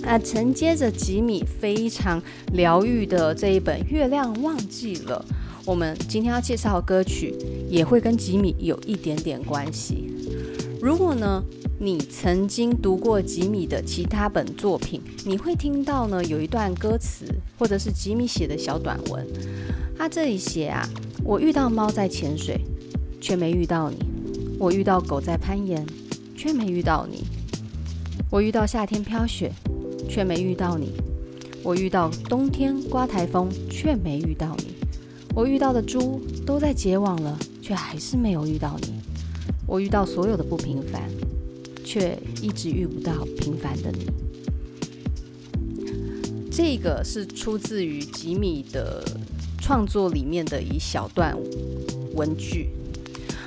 [0.00, 2.22] 那承接着吉米非常
[2.54, 5.22] 疗愈的这一本《月亮忘记了》，
[5.66, 7.34] 我们今天要介绍的歌曲
[7.68, 10.10] 也会跟吉米有一点点关系。
[10.80, 11.42] 如果呢，
[11.78, 17.24] 你曾经读过吉米的其他本作品，你会听到呢有一段歌词，
[17.58, 19.26] 或者是吉米写的小短文。
[19.96, 20.88] 他这里写啊，
[21.24, 22.60] 我遇到猫在潜水，
[23.20, 23.96] 却没遇到你；
[24.58, 25.84] 我遇到狗在攀岩，
[26.36, 27.18] 却没遇到你；
[28.30, 29.52] 我遇到夏天飘雪。
[30.08, 30.94] 却没遇到你，
[31.62, 34.72] 我遇到冬天刮台风，却没遇到你。
[35.34, 38.94] 我遇到的猪都在结网了，却还是没有遇到你。
[39.66, 41.02] 我遇到所有的不平凡，
[41.84, 44.06] 却一直遇不到平凡的你。
[46.50, 49.04] 这个是出自于吉米的
[49.60, 51.36] 创作里面的一小段
[52.14, 52.70] 文句。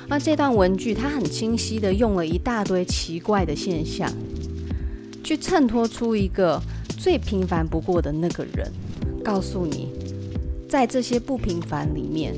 [0.06, 4.08] 那这段文句，它很清晰地用了一大堆奇怪的现象。
[5.24, 6.62] 去衬托出一个
[6.96, 8.70] 最平凡不过的那个人，
[9.24, 9.88] 告诉你，
[10.68, 12.34] 在这些不平凡里面，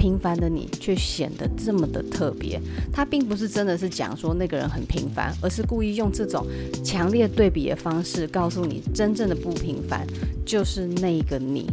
[0.00, 2.58] 平凡的你却显得这么的特别。
[2.90, 6.46] 他并不是真的是讲说那个人很平凡，而是故意用这种
[6.82, 10.06] 强烈对比的方式，告诉你真正的不平凡
[10.46, 11.70] 就是那个你，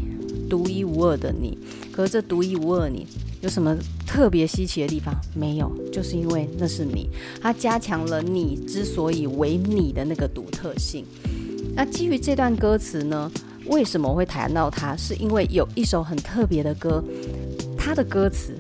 [0.50, 1.58] 独一无二的你。
[1.92, 3.08] 可是这独一无二你。
[3.40, 5.14] 有什么特别稀奇的地方？
[5.36, 7.08] 没有，就是因为那是你，
[7.40, 11.06] 它加强了你之所以为你的那个独特性。
[11.76, 13.32] 那基于这段歌词呢，
[13.68, 14.98] 为什么会谈到它？
[14.98, 17.04] 是因为有一首很特别的歌，
[17.88, 18.54] 它的歌词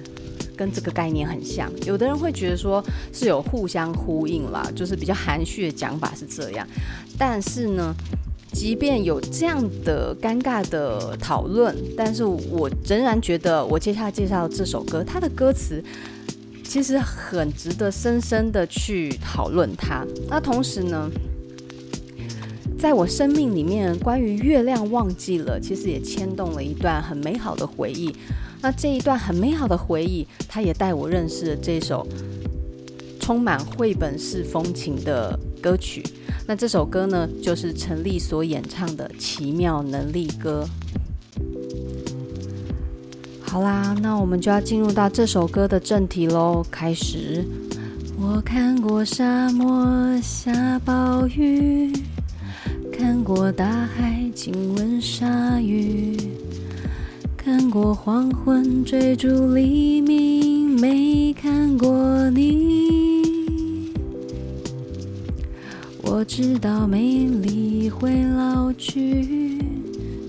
[0.56, 1.70] 跟这个概念很像。
[1.86, 6.66] 有的人会觉得说是有互相呼应啦，就是比较含蓄的讲法是这样，
[7.18, 7.94] 但是呢。
[8.54, 15.84] 即便有这样的尴尬的讨论，但是我仍然觉得，我接下来介绍这首歌，它的歌词
[16.64, 20.04] 其实很值得深深的去讨论它。
[20.28, 21.08] 那同时呢，
[22.80, 28.16] 在我生命里面，关于月亮忘记了，其实也牵动了一段很美好的回忆。
[28.68, 32.06] 那这一段很美好的回忆，他也带我认识了这首
[33.18, 36.04] 充满绘本式风情的歌曲。
[36.46, 40.68] 那这首歌呢，就是陈粒所演唱的《奇妙能力歌》。
[43.40, 46.62] 好啦，那我们就要进入到这首歌的正题喽。
[46.70, 47.46] 开始。
[48.20, 51.94] 我看过沙漠下暴雨，
[52.92, 56.18] 看过大海，亲吻鲨鱼，
[57.48, 63.90] 看过黄昏追逐黎明，没看过你。
[66.04, 69.62] 我知道美丽会老去，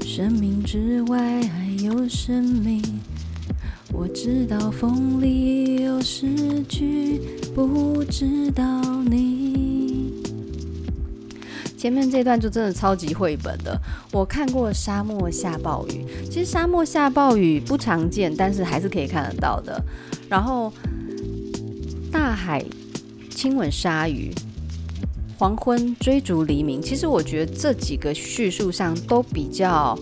[0.06, 2.80] 生命之外还有生命。
[3.92, 7.20] 我知道风里有诗句，
[7.52, 9.47] 不知道你。
[11.78, 13.80] 前面这段就真的超级绘本的。
[14.10, 19.80] 我看过沙漠下暴雨，其实沙漠下暴雨不常见，但是还是可以看得到的。
[20.28, 20.72] 然后
[22.10, 22.64] 大海
[23.30, 24.34] 亲吻鲨鱼，
[25.38, 26.82] 黄昏追逐黎明。
[26.82, 29.96] 其实我觉得这几个叙述上都比较，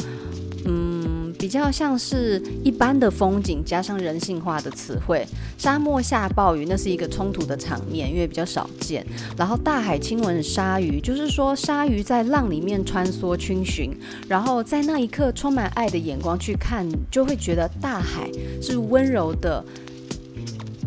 [1.47, 5.25] 比较像是一般的风景，加上人性化的词汇。
[5.57, 9.07] 沙漠下暴雨，那是一个冲突的场面，因为比较少见。
[9.39, 18.29] 然后大海亲吻鲨鱼，就是说鲨鱼在浪里面穿梭逡巡，然后在那一刻充满爱的眼光去看，就会觉得大海
[18.61, 19.65] 是温柔的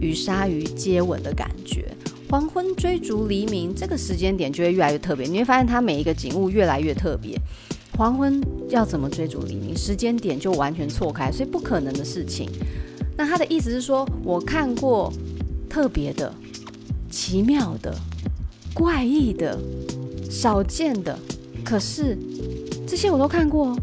[0.01, 1.85] 与鲨鱼接吻的感觉。
[2.29, 7.39] 黄昏追逐黎明，这个时间点就会越来越特别，你会发现它每一个景物越来越特别。
[7.99, 9.75] 黄昏要怎么追逐黎明？
[9.75, 12.49] 时间点就完全错开，所以不可能的事情。
[13.17, 15.11] 那他的意思是说，我看过
[15.69, 16.33] 特别的、
[17.11, 17.93] 奇妙的、
[18.73, 19.59] 怪异的、
[20.31, 21.19] 少见的，
[21.65, 22.17] 可是
[22.87, 23.75] 这些我都看过，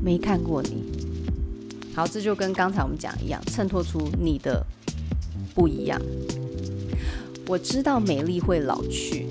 [0.00, 0.84] 没看过你。
[1.92, 4.64] 好，这就跟刚才我们讲一样，衬托出你的
[5.52, 6.00] 不一样。
[7.48, 9.26] 我知道美丽会老去。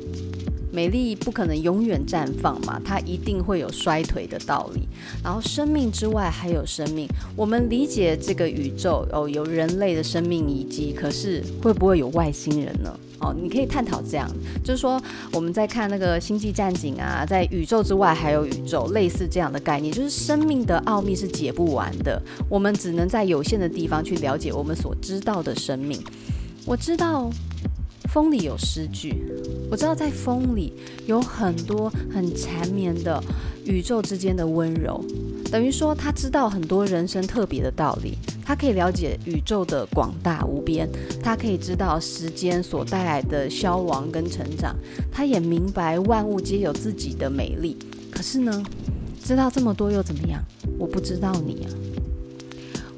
[0.72, 4.88] 美丽不可能永远绽放嘛，它一定会有衰退的道理。
[5.24, 13.00] 然后生命之外还有生命，我们理解这个宇宙哦，有人类的生命遗迹，可是会不会有外星人呢？
[13.22, 14.30] 哦，你可以探讨这样，
[14.64, 15.02] 就是说
[15.34, 26.02] 我们在看那个星际战警啊，在宇宙之外还有宇宙，类似这样的概念，就是生命的奥秘是解不完的，我们只能在有限的地方去了解我们所知道的生命。
[26.66, 27.30] 我知道。
[28.12, 29.14] 风里有诗句，
[29.70, 30.74] 我知道在风里
[31.06, 33.24] 有很多很缠绵的
[33.66, 35.00] 宇宙之间的温柔，
[35.52, 40.90] 等于说他知道很多人生特别的道理，他可以了解宇宙的广大无边，
[41.22, 44.76] 他可以知道时间所带来的消亡跟成长，
[45.12, 47.78] 他也明白万物皆有自己的美丽。
[48.10, 48.64] 可是呢，
[49.24, 50.44] 知道这么多又怎么样？
[50.80, 51.70] 我不知道你啊。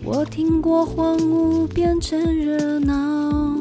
[0.05, 3.60] 我听过荒芜变成热闹。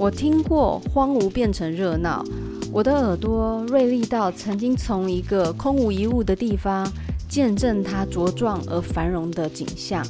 [0.00, 2.24] 我听过荒芜变成热闹，
[2.72, 6.90] 我的耳朵锐利到曾经从一个空无一物的地方
[7.28, 10.02] 见证它茁壮而繁荣的景象。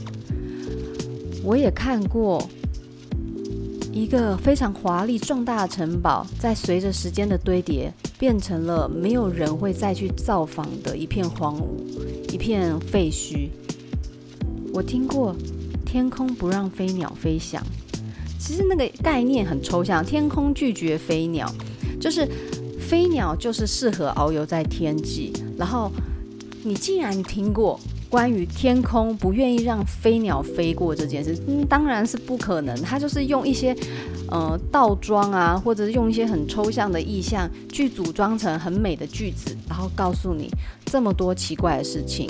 [1.43, 2.41] 我也看过
[3.93, 13.49] 一个非常华丽壮大的城堡，在随着时间的堆叠，变成了没有人会再去造访的一片荒芜，一片废墟。
[14.73, 15.35] 我听过
[15.85, 17.61] 天空不让飞鸟飞翔。
[18.41, 21.47] 其实那个概念很抽象，天空拒绝飞鸟，
[22.01, 22.27] 就是
[22.81, 25.31] 飞鸟就是适合遨游在天际。
[25.59, 25.93] 然后
[26.65, 27.79] 你既然听过
[28.09, 32.75] 关于天空不愿意让飞鸟飞过这件事，嗯，当然是不可能。
[32.83, 33.77] 他就是用一些
[34.31, 40.51] 呃倒装啊，或者是用一些很抽象的意象去组装成很美的句子，然后告诉你
[40.87, 42.27] 这么多奇怪的事情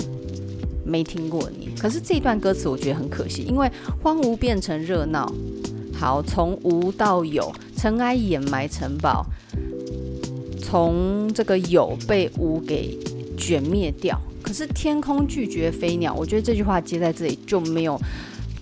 [0.85, 1.69] 没听过你。
[1.79, 3.71] 可是这段歌词我觉得很可惜，因为
[4.03, 5.31] 荒芜变成热闹。
[6.01, 9.23] 好，从无到有，尘埃掩埋城堡，
[10.59, 12.97] 从这个有被无给
[13.37, 14.19] 卷灭掉。
[14.41, 18.01] 可是天空拒绝飞鸟，我觉得这句话接在这里就没有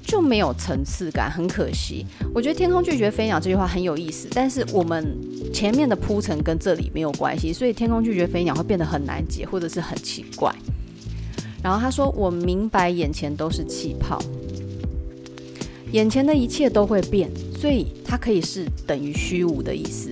[0.04, 2.06] 就没有层次感，很可惜。
[2.36, 5.18] 我觉得天空拒绝飞鸟这句话很有意思，但是我们
[5.54, 10.54] 前面的铺陈跟这里没有关系，所以天空拒绝飞鸟会变得很难解，或者是很奇怪。
[11.64, 14.22] 然后他说：“我明白眼前都是气泡。”
[15.92, 17.30] 眼前的一切都会变，
[17.60, 20.12] 所以它可以是等于虚无的意思。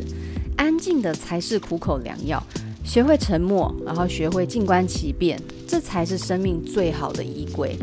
[0.56, 2.42] 安静的才是苦口良药，
[2.84, 7.78] 学会沉默，然后学会静观其变，这才是生命最好的依归。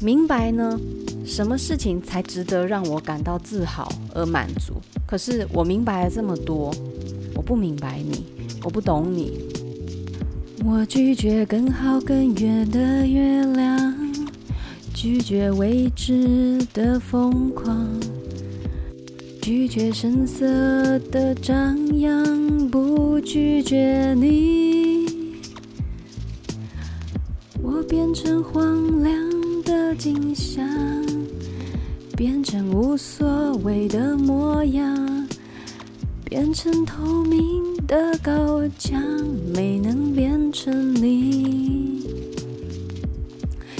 [0.00, 0.80] 明白呢，
[1.26, 4.74] 什么事情才值得让我感到自豪而满足？
[5.06, 6.74] 可是我明白了这么多，
[7.34, 8.24] 我不明白你，
[8.64, 9.40] 我不懂你。
[10.64, 14.07] 我拒绝更好更远的月亮，
[15.00, 17.88] 拒绝未知的疯狂，
[19.40, 20.44] 拒绝声色
[21.12, 25.06] 的张扬，不拒绝你。
[27.62, 29.14] 我变成荒凉
[29.62, 30.66] 的景象，
[32.16, 35.28] 变成无所谓的模样，
[36.24, 39.00] 变成透明的高墙，
[39.54, 41.87] 没能变成你。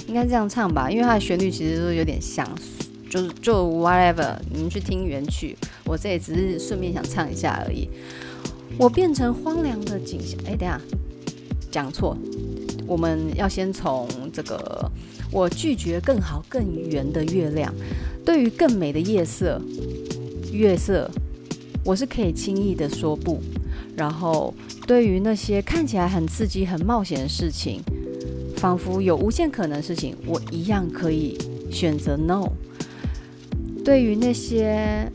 [0.08, 2.48] 应该这样唱吧，因为它的旋律其实都有点像，
[3.10, 5.54] 就是就 whatever，你们去听原曲，
[5.84, 7.88] 我这也只是顺便想唱一下而已。
[8.78, 10.80] 我变成荒凉的景象，哎，等下
[11.70, 12.16] 讲错，
[12.86, 14.90] 我们要先从这个，
[15.30, 17.72] 我拒绝更好更圆的月亮，
[18.24, 19.60] 对于更美的夜色、
[20.50, 21.10] 月色，
[21.84, 23.42] 我是可以轻易的说不。
[23.94, 24.54] 然后，
[24.86, 27.82] 对于那些看起来很刺激、很冒险的事情，
[28.58, 31.38] 仿佛有无限可能的事情，我一样可以
[31.70, 32.48] 选择 no。
[33.84, 35.10] 对于那些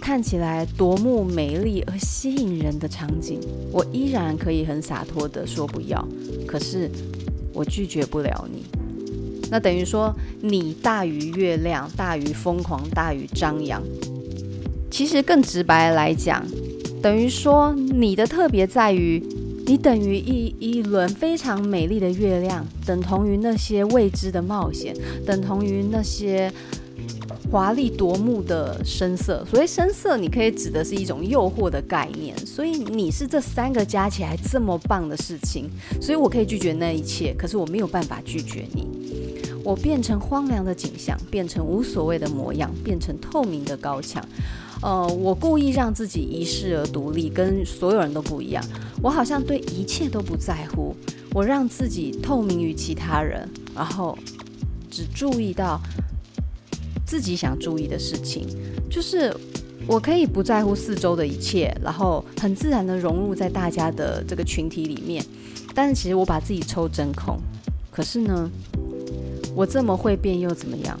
[0.00, 3.40] 看起来夺目美丽而吸引人的场景，
[3.72, 6.06] 我依然可以很洒脱的说不要。
[6.46, 6.90] 可是，
[7.54, 8.64] 我拒绝不了你。
[9.50, 13.82] 那等于说，你大于月亮，大于疯狂，大于张扬。
[14.90, 16.44] 其实更直白来讲。
[17.02, 19.22] 等于说，你的特别在于，
[19.70, 24.92] 你等于一一轮非常美丽的月亮，等同于那些未知的冒险，
[25.24, 26.52] 等同于那些
[27.52, 29.46] 华丽夺目的声色。
[29.48, 32.36] 所谓声色，你可以指的是一种诱惑的概念。
[32.44, 38.88] 所以你是这三个加起来这么棒的事情，所以我可以拒绝那一切，可是我没有办法拒绝你。
[39.62, 44.20] 我变成荒凉的景象，变成无所谓的模样，变成透明的高墙。
[44.82, 48.64] 呃，我故意让自己遗世而独立，跟所有人都不一样。
[49.02, 50.96] 我好像对一切都不在乎，
[51.34, 54.16] 我让自己透明于其他人，然后
[54.90, 55.78] 只注意到
[57.06, 58.46] 自己想注意的事情。
[58.90, 59.34] 就是
[59.86, 65.22] 我可以不在乎四周的一切，然后很自然地融入在大家的这个群体里面。
[65.74, 67.38] 但是其实我把自己抽真空。
[67.90, 68.50] 可是呢，
[69.54, 70.98] 我这么会变又怎么样？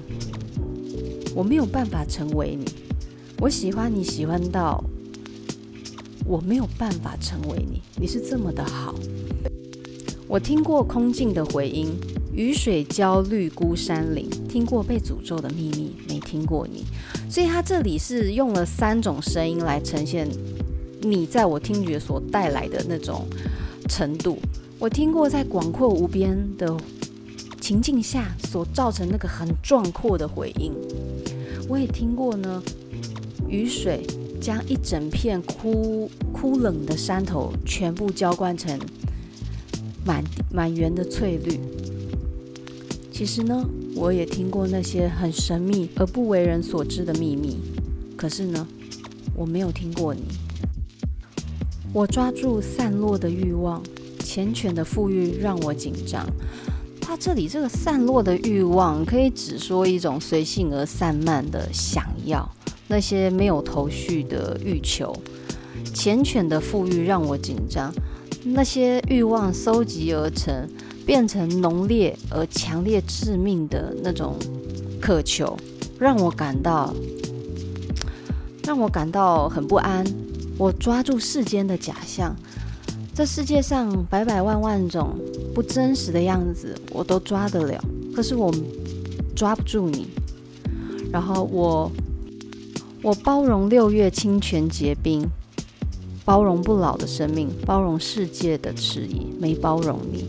[1.34, 2.66] 我没有办法成为你。
[3.40, 4.84] 我喜欢你，喜欢到
[6.26, 7.80] 我没有办法成为你。
[7.96, 8.94] 你是这么的好。
[10.28, 11.88] 我听过空境的回音，
[12.34, 14.28] 雨水浇绿孤山林。
[14.46, 16.84] 听过被诅咒的秘密，没听过你。
[17.30, 20.28] 所以他这里是用了三种声音来呈现
[21.00, 23.26] 你在我听觉所带来的那种
[23.88, 24.36] 程度。
[24.78, 26.76] 我听过在广阔无边的
[27.58, 30.74] 情境下所造成那个很壮阔的回音。
[31.70, 32.62] 我也听过呢。
[33.50, 34.06] 雨水
[34.40, 38.78] 将一整片枯枯冷的山头全部浇灌成
[40.06, 40.22] 满
[40.52, 41.58] 满园的翠绿。
[43.12, 47.58] 其实呢，我也听过那些很神秘而不为人所知的秘密。
[48.16, 48.66] 可是呢，
[49.34, 50.22] 我没有听过你。
[51.92, 53.82] 我抓住散落的欲望，
[54.20, 56.24] 缱绻的富裕让我紧张。
[57.00, 62.48] 它这里这个散落的欲望，可以只说一种随性而散漫的想要。
[62.90, 65.14] 那些没有头绪的欲求，
[65.94, 67.94] 繾綣的富裕让我紧张。
[68.42, 70.68] 那些欲望搜集而成，
[71.06, 74.34] 变成浓烈而强烈致命的那种
[75.00, 75.56] 渴求，
[76.00, 76.92] 让我感到，
[78.64, 80.04] 让我感到很不安。
[80.58, 82.34] 我抓住世间的假象，
[83.14, 85.16] 这世界上百百万万种
[85.54, 87.80] 不真实的样子，我都抓得了，
[88.16, 88.52] 可是我
[89.36, 90.08] 抓不住你。
[91.12, 91.88] 然后我。
[93.02, 95.26] 我包容六月清泉结冰，
[96.22, 100.26] 包容不老的生命，包容世界的迟疑，没包容你。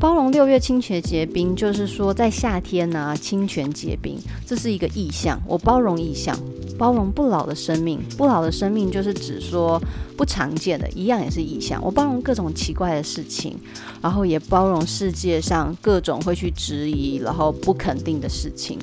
[0.00, 5.40] 包容六月清泉结冰，就是说在夏天啊，清泉结冰，这是一个意象。
[5.46, 6.36] 我包容意象，
[6.76, 9.80] 包容不老的生命，不老的生命就是指说
[10.16, 11.80] 不常见的，一样也是意象。
[11.80, 13.56] 我包容各种奇怪的事情，
[14.02, 18.76] 然后也包容世界上各种会去质疑，然后不肯定的事情。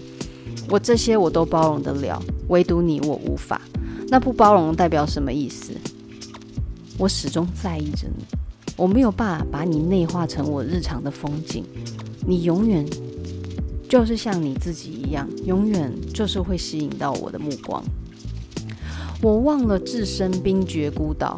[0.70, 3.62] 我这些我都包容得了，唯独你我无法。
[4.10, 5.74] 那不包容代表什么意思？
[6.98, 8.26] 我始终在意着你，
[8.76, 11.64] 我没有办法把你内化成我日常的风景。
[12.26, 12.86] 你永远
[13.88, 17.84] 就是像你自己一样，永远就是会吸引到我的目光。
[19.22, 21.38] 我忘了置身冰绝孤岛，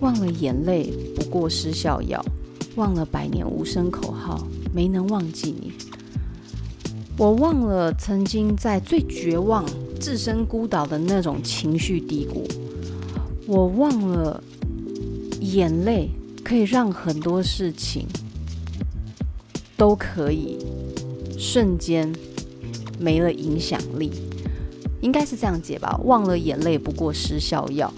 [0.00, 2.24] 忘了眼泪不过失效药，
[2.76, 5.72] 忘了百年无声口号，没能忘记你。
[7.18, 9.64] 我忘了曾经在最绝望、
[10.00, 12.46] 置身孤岛的那种情绪低谷。
[13.46, 14.42] 我忘了
[15.40, 16.10] 眼泪
[16.42, 18.06] 可以让很多事情
[19.76, 20.58] 都可以
[21.38, 22.12] 瞬间
[22.98, 24.10] 没了影响力，
[25.00, 26.00] 应该是这样解吧？
[26.04, 27.92] 忘了眼泪不过失效药，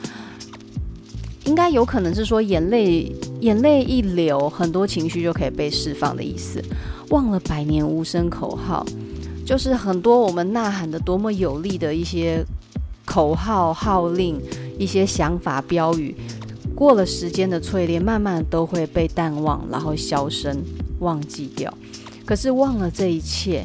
[1.45, 6.63] 应该有可能是说眼泪眼泪一流，很多情绪就可以被释放的意思。
[7.11, 8.85] 忘了百年无声口号，
[9.45, 12.45] 就是很多我们呐喊的多么有力的一些
[13.05, 14.41] 口号号令。
[14.77, 16.13] 一些想法标语，
[16.75, 20.65] 过了时间的淬炼，慢慢都会被淡忘，然后消声
[20.99, 21.73] 忘记掉。
[22.27, 23.65] 可是忘了这一切，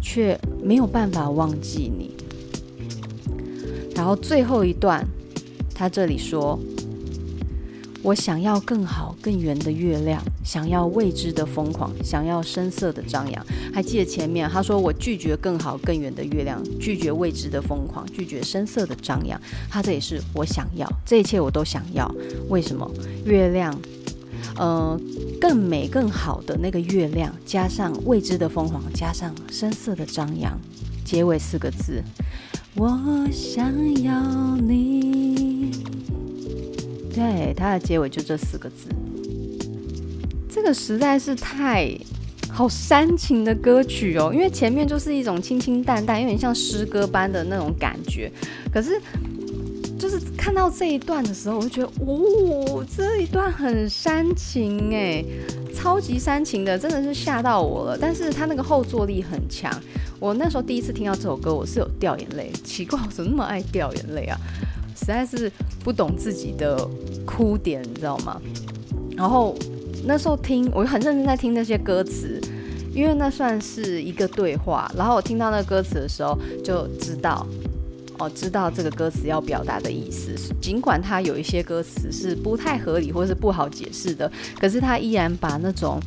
[0.00, 2.14] 却没有办法忘记你。
[3.96, 5.04] 然后最后一段，
[5.74, 6.56] 他这里说。
[8.02, 13.46] 我想要更好、更圆的月亮，想要未知的疯狂，想要声色的张扬。
[13.74, 19.40] 还记得前面他说我拒绝更好、更圆的月亮，拒绝未知的疯狂，拒绝声色的张扬。
[19.68, 22.08] 他这也是我想要，这一切我都想要。
[22.48, 22.88] 为什么？
[23.24, 23.76] 月亮，
[24.56, 24.98] 呃，
[25.40, 30.56] 更美、更好的那个月亮，加上未知的疯狂，加上声色的张扬，
[31.04, 32.02] 结尾四个字：
[32.76, 33.72] 我想
[34.02, 35.25] 要你。
[37.16, 38.88] 对，它的结尾就这四个字，
[40.50, 41.90] 这个实在是太
[42.50, 44.30] 好煽情的歌曲哦。
[44.34, 48.30] 因为前面就是一种清清淡淡，有点像诗歌般的那种感觉。
[48.70, 49.00] 可是，
[49.98, 55.24] 就是看到这一段的时候，我就觉得，哦，这一段很煽情哎，
[55.74, 57.98] 超级煽情的，真的是吓到我了。
[57.98, 59.72] 但是它那个后坐力很强。
[60.20, 62.52] 我那时候第一次听到这首歌，我是有掉眼泪。
[62.62, 64.38] 奇怪，我怎么那么爱掉眼泪啊？
[64.96, 65.52] 实在是
[65.84, 66.88] 不懂自己的
[67.24, 68.40] 哭点，你知道吗？
[69.16, 69.54] 然后
[70.04, 72.40] 那时候听，我很认真在听那些歌词，
[72.92, 74.90] 因为那算是一个对话。
[74.96, 77.46] 然后我听到那个歌词的时候，就知道
[78.18, 80.34] 哦，知道这个歌词要表达的意思。
[80.60, 86.00] 尽管它有一些歌词是不太合理或是不好解释的，可是他依然把那种。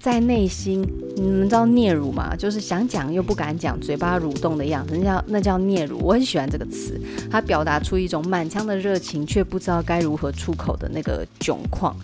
[0.00, 0.80] 在内心，
[1.16, 2.34] 你们知道囁嚅吗？
[2.36, 5.96] 就是想讲又不敢讲，嘴巴蠕动的样子，那叫那叫囁嚅。
[5.96, 11.96] 我很喜欢这个词，它表达出一种满腔的热情，却不知道该如何出口的那个窘况。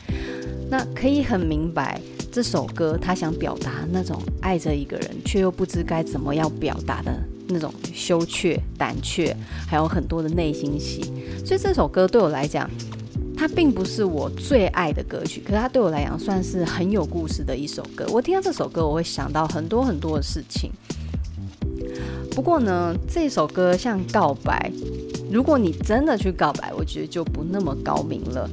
[0.68, 2.00] 那可以很明白，
[2.32, 7.12] 这首歌他想表达那种爱着一个人，却又不知该怎么样表达的
[7.46, 9.34] 那种羞怯、胆怯，
[9.68, 11.12] 还有很多的内心戏。
[11.44, 12.68] 所以这首歌对我来讲。
[13.36, 18.06] 它并不是我最爱的歌曲，可是它对我来讲算是很有故事的一首歌。
[18.10, 20.70] 我听到这首歌，我会想到很多很多的事情。
[22.30, 24.70] 不过呢，这首歌像告白，
[25.30, 28.48] 如果你真的去告白，我觉得就不那么高明了。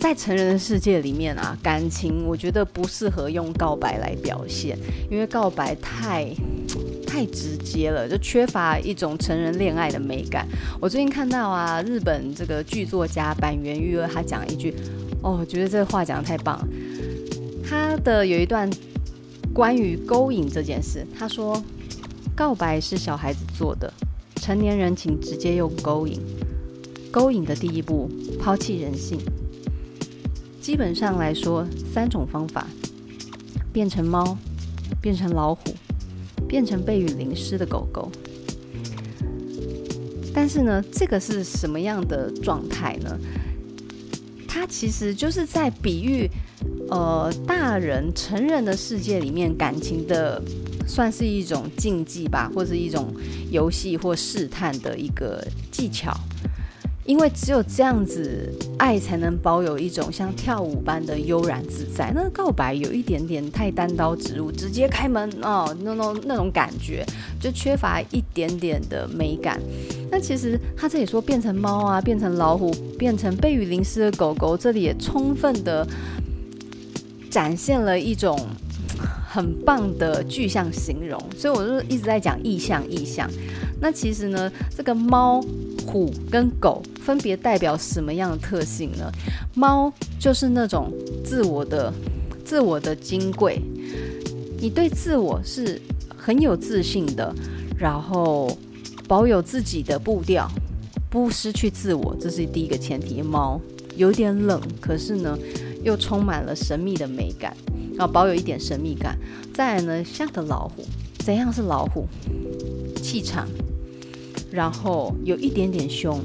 [0.00, 4.78] 在成人的世界里面啊，感情我觉得不适合用告白来表现，
[5.10, 6.32] 因为告白太。
[7.08, 10.46] 太直接了，就缺乏一种成人恋爱的美感。
[10.78, 14.74] 我最近看到啊，日本这个剧作家坂元裕二他讲一句，
[15.22, 16.68] 哦，我觉得这话讲得太棒了。
[17.66, 18.70] 他的有一段
[19.54, 21.60] 关于勾引这件事，他说
[22.36, 23.90] ：“告白是小孩子做的，
[24.36, 26.20] 成年人请直接用勾引。
[27.10, 29.18] 勾引的第一步，抛弃人性。
[30.60, 32.66] 基本上来说，三种方法：
[33.72, 34.36] 变成猫，
[35.00, 35.74] 变成老虎。”
[36.48, 38.10] 变成被雨淋湿的狗狗，
[40.32, 43.18] 但是呢，这个是什么样的状态呢？
[44.48, 46.28] 它其实就是在比喻，
[46.88, 50.42] 呃，大人成人的世界里面感情的，
[50.86, 53.14] 算是一种竞技吧，或是一种
[53.50, 56.12] 游戏或试探的一个技巧。
[57.08, 62.12] 因为只有这样子，爱才能保有一种像跳舞般的悠然自在。
[62.14, 67.02] 那告白有一点点太单刀直入，直接开门哦，那种那种感觉
[67.40, 69.58] 就缺乏一点点的美感。
[70.10, 75.88] 那其实他这里说变成猫啊，变成老虎，变成被雨淋湿的狗狗，这里也充分的
[77.30, 78.38] 展现了一种
[79.26, 81.18] 很棒的具象形容。
[81.34, 83.26] 所以我就一直在讲意象，意象。
[83.80, 85.42] 那其实呢，这个猫。
[85.88, 89.10] 虎跟狗分别代表什么样的特性呢？
[89.54, 90.92] 猫就是那种
[91.24, 91.90] 自我的、
[92.44, 93.58] 自我的金贵，
[94.60, 95.80] 你对自我是
[96.14, 97.34] 很有自信的，
[97.78, 98.54] 然后
[99.08, 100.46] 保有自己的步调，
[101.08, 103.22] 不失去自我，这是第一个前提。
[103.22, 103.58] 猫
[103.96, 105.38] 有点冷，可是呢，
[105.82, 107.56] 又充满了神秘的美感，
[107.96, 109.18] 然后保有一点神秘感。
[109.54, 110.84] 再来呢，像个老虎，
[111.24, 112.06] 怎样是老虎？
[113.02, 113.48] 气场。
[114.50, 116.20] 然后有一点点凶，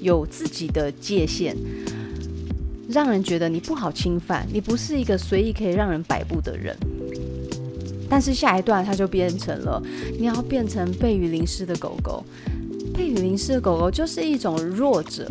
[0.00, 1.56] 有自己的界限，
[2.88, 6.76] 让人觉得你不好侵犯，你不是一个随意可以让人摆布的人。
[8.08, 9.82] 但是下一段它就变成了，
[10.18, 12.24] 你要变成被雨淋湿的狗狗，
[12.92, 15.26] 被雨淋湿的狗狗就是一种弱者。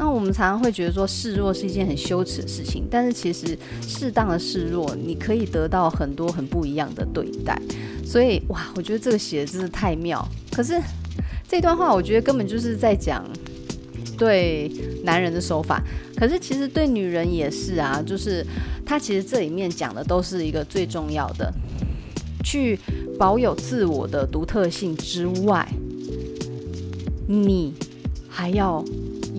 [0.00, 7.60] 那我们常常会觉得说示弱是一件很羞耻的事情，但是其实适当的示弱，你可以得到很多很不一样的对待。
[8.04, 10.26] 所以哇，我觉得这个写的真是太妙。
[10.58, 10.74] 可是
[11.46, 13.24] 这段话，我觉得根本就是在讲
[14.18, 14.68] 对
[15.04, 15.80] 男人的手法，
[16.16, 18.02] 可是其实对女人也是啊。
[18.04, 18.44] 就是
[18.84, 21.54] 他其实这里面讲的都是一个最重要的，
[22.42, 22.76] 去
[23.16, 25.64] 保有自我的独特性之外，
[27.28, 27.72] 你
[28.28, 28.84] 还要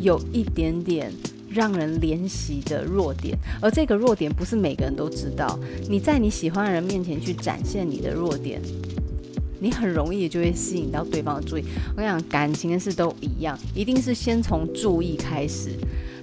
[0.02, 1.12] 有一点点
[1.50, 5.60] 让人怜惜的弱点，而这个弱点不是每个人都知道。
[5.90, 8.62] 你在你喜欢的人面前去展现你的弱点，
[9.60, 11.64] 你很容易就会吸引到对方的注意。
[11.96, 15.72] 我想感情的事都一样，一定是先从注意开始。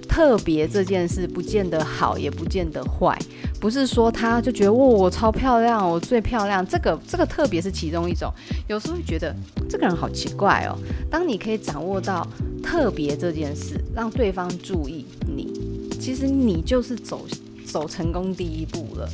[0.09, 3.15] 特别这件事不见得好，也不见得坏，
[3.59, 6.65] 不是说他就觉得哇，我超漂亮，我最漂亮。
[6.65, 8.33] 这个这个特别是其中一种。
[8.67, 9.35] 有时候会觉得
[9.69, 10.79] 这个人好奇怪哦。
[11.11, 12.25] 当你可以掌握到
[12.63, 15.51] 特别这件事，让对方注意你，
[15.99, 17.27] 其实你就是走
[17.65, 19.07] 走成功第一步了。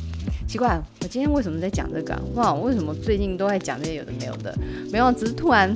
[0.46, 2.16] 奇怪，我今天为什么在讲这个？
[2.34, 4.56] 哇，我为什么最近都在讲这些有的没有的？
[4.90, 5.74] 没有，只是突然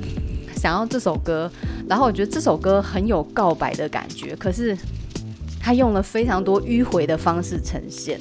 [0.55, 1.51] 想要这首歌，
[1.87, 4.77] 然后我觉得这首歌很有告白的感觉，可是。
[5.61, 8.17] 他用了非常多迂回的方式呈现，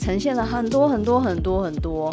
[0.00, 2.10] 呈现了很多很多很多很多，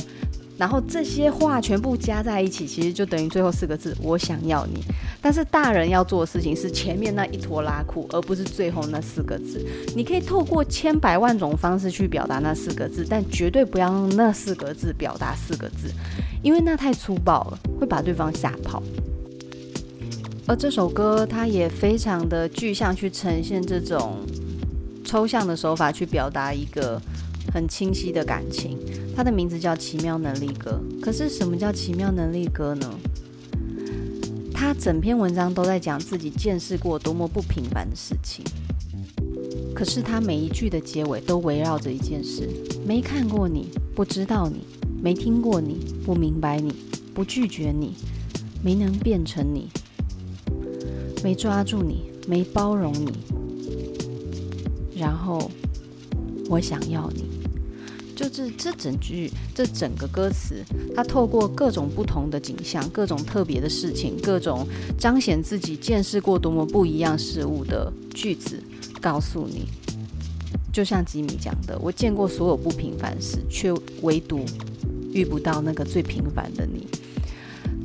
[0.58, 4.84] 然后这些话全部加在一起，其实就等于最后四个字：我想要你。
[5.24, 9.66] 但是大人要做的事情是前面那一拖拉裤，而不是最后那四个字。
[9.96, 15.90] 你可以透过千百万种方式去表达那四个字，但绝对不要用那四个字表达四个字，
[16.42, 18.84] 因为那太粗暴了，会把对方吓跑。
[20.46, 24.18] 而这首歌，它也非常的具象，去呈现这种
[25.06, 27.02] 抽象的手法，去表达一个
[27.54, 28.78] 很清晰的感情。
[29.16, 30.82] 它的名字叫《奇妙能力歌》。
[31.00, 32.94] 可是，什么叫奇妙能力歌呢？
[34.66, 38.46] 他整篇文章都在讲自己见识过多么不平凡的事情。
[39.76, 42.48] 可是，他每一句的结尾都围绕着一件事：
[42.88, 44.60] 没看过你，不知道你；
[45.04, 46.72] 没听过你，不明白你；
[47.14, 47.94] 不拒绝你，
[48.64, 49.68] 没能变成你。
[51.22, 53.12] 没抓住你，没包容你，
[54.96, 55.52] 然后
[56.50, 57.26] 我想要你，
[58.30, 60.64] 就是这整句，这整个歌词，
[60.96, 64.68] 它透过各种不同的景象，各种特别的事情，各种
[64.98, 68.62] 彰显自己见识过多么不一样事物的句子，
[69.02, 69.68] 告诉你，
[70.72, 74.46] 就像吉米讲的，我见过所有不平凡事，却唯独
[75.12, 76.88] 遇不到那个最平凡的你。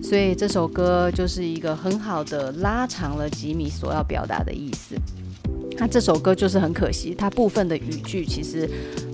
[0.03, 4.95] 所以这首歌就是一个很好的拉长了吉米所要表达的意思。
[5.79, 8.69] 那这首歌就是很可惜，它部分的语句其实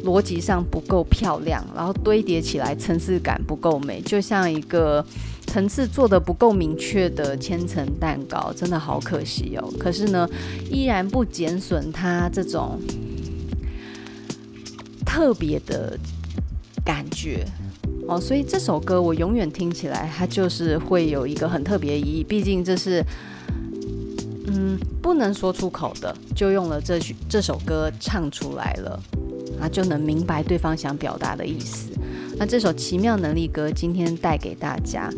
[0.05, 5.05] 逻辑上不够漂亮，然后堆叠起来层次感不够美，就像一个
[5.47, 9.73] 层次做得不够明确的千层蛋糕，真的好可惜哦。
[9.79, 10.29] 可是呢，
[10.71, 12.81] 依然不减损它这种
[15.05, 15.99] 特别的
[16.85, 17.45] 感觉。
[18.07, 22.23] 哦，所以这首歌我永远听起来，它就是会有一个很特别的意义。
[22.23, 23.03] 毕竟这是，
[25.03, 29.01] 不能说出口的，就用了这句这首歌唱出来了，
[29.61, 31.91] 啊，就能明白对方想表达的意思。
[32.37, 35.11] 那这首奇妙能力歌今天带给大家。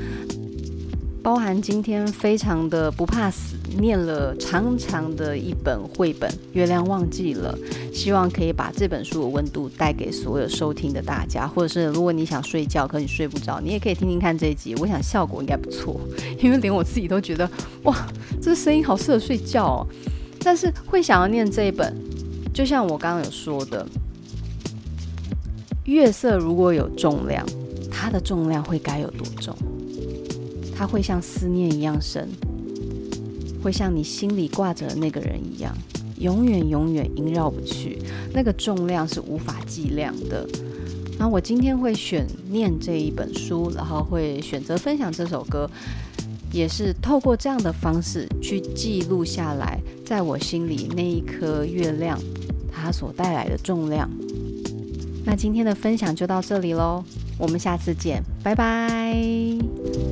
[1.23, 7.57] 包含今天非常的不怕死，念了长长的一本绘本《月亮忘记了》，
[7.95, 16.01] 希望可以把这本书的温度带给所有收听的大家，或者是如果你想睡觉，可你睡不着，你也可以听听看这一集，我想效果应该不错，
[16.39, 17.49] 因为连我自己都觉得
[17.85, 18.07] 哇，
[18.41, 19.87] 这声音好适合睡觉哦。
[20.41, 21.95] 但是会想要念这一本，
[22.55, 23.87] 就像我刚刚有说的，
[25.85, 27.45] 月色如果有重量，
[27.91, 29.57] 它的重量会该有多重？
[30.77, 32.29] 它会像思念一样深，
[33.67, 35.77] 会像你心里挂着的那个人一样，
[36.19, 38.01] 永远永远萦绕不去。
[38.33, 40.49] 那个重量是无法计量的。
[41.19, 45.69] 那我今天会选念这一本书，然后会选择分享这首歌，
[46.53, 52.17] 也是透过这样的方式去记录下来，在我心里那一颗月亮，
[52.73, 54.09] 它所带来的重量。
[55.25, 57.03] 那今天的分享就到这里喽，
[57.37, 60.06] 我们下次见，拜拜。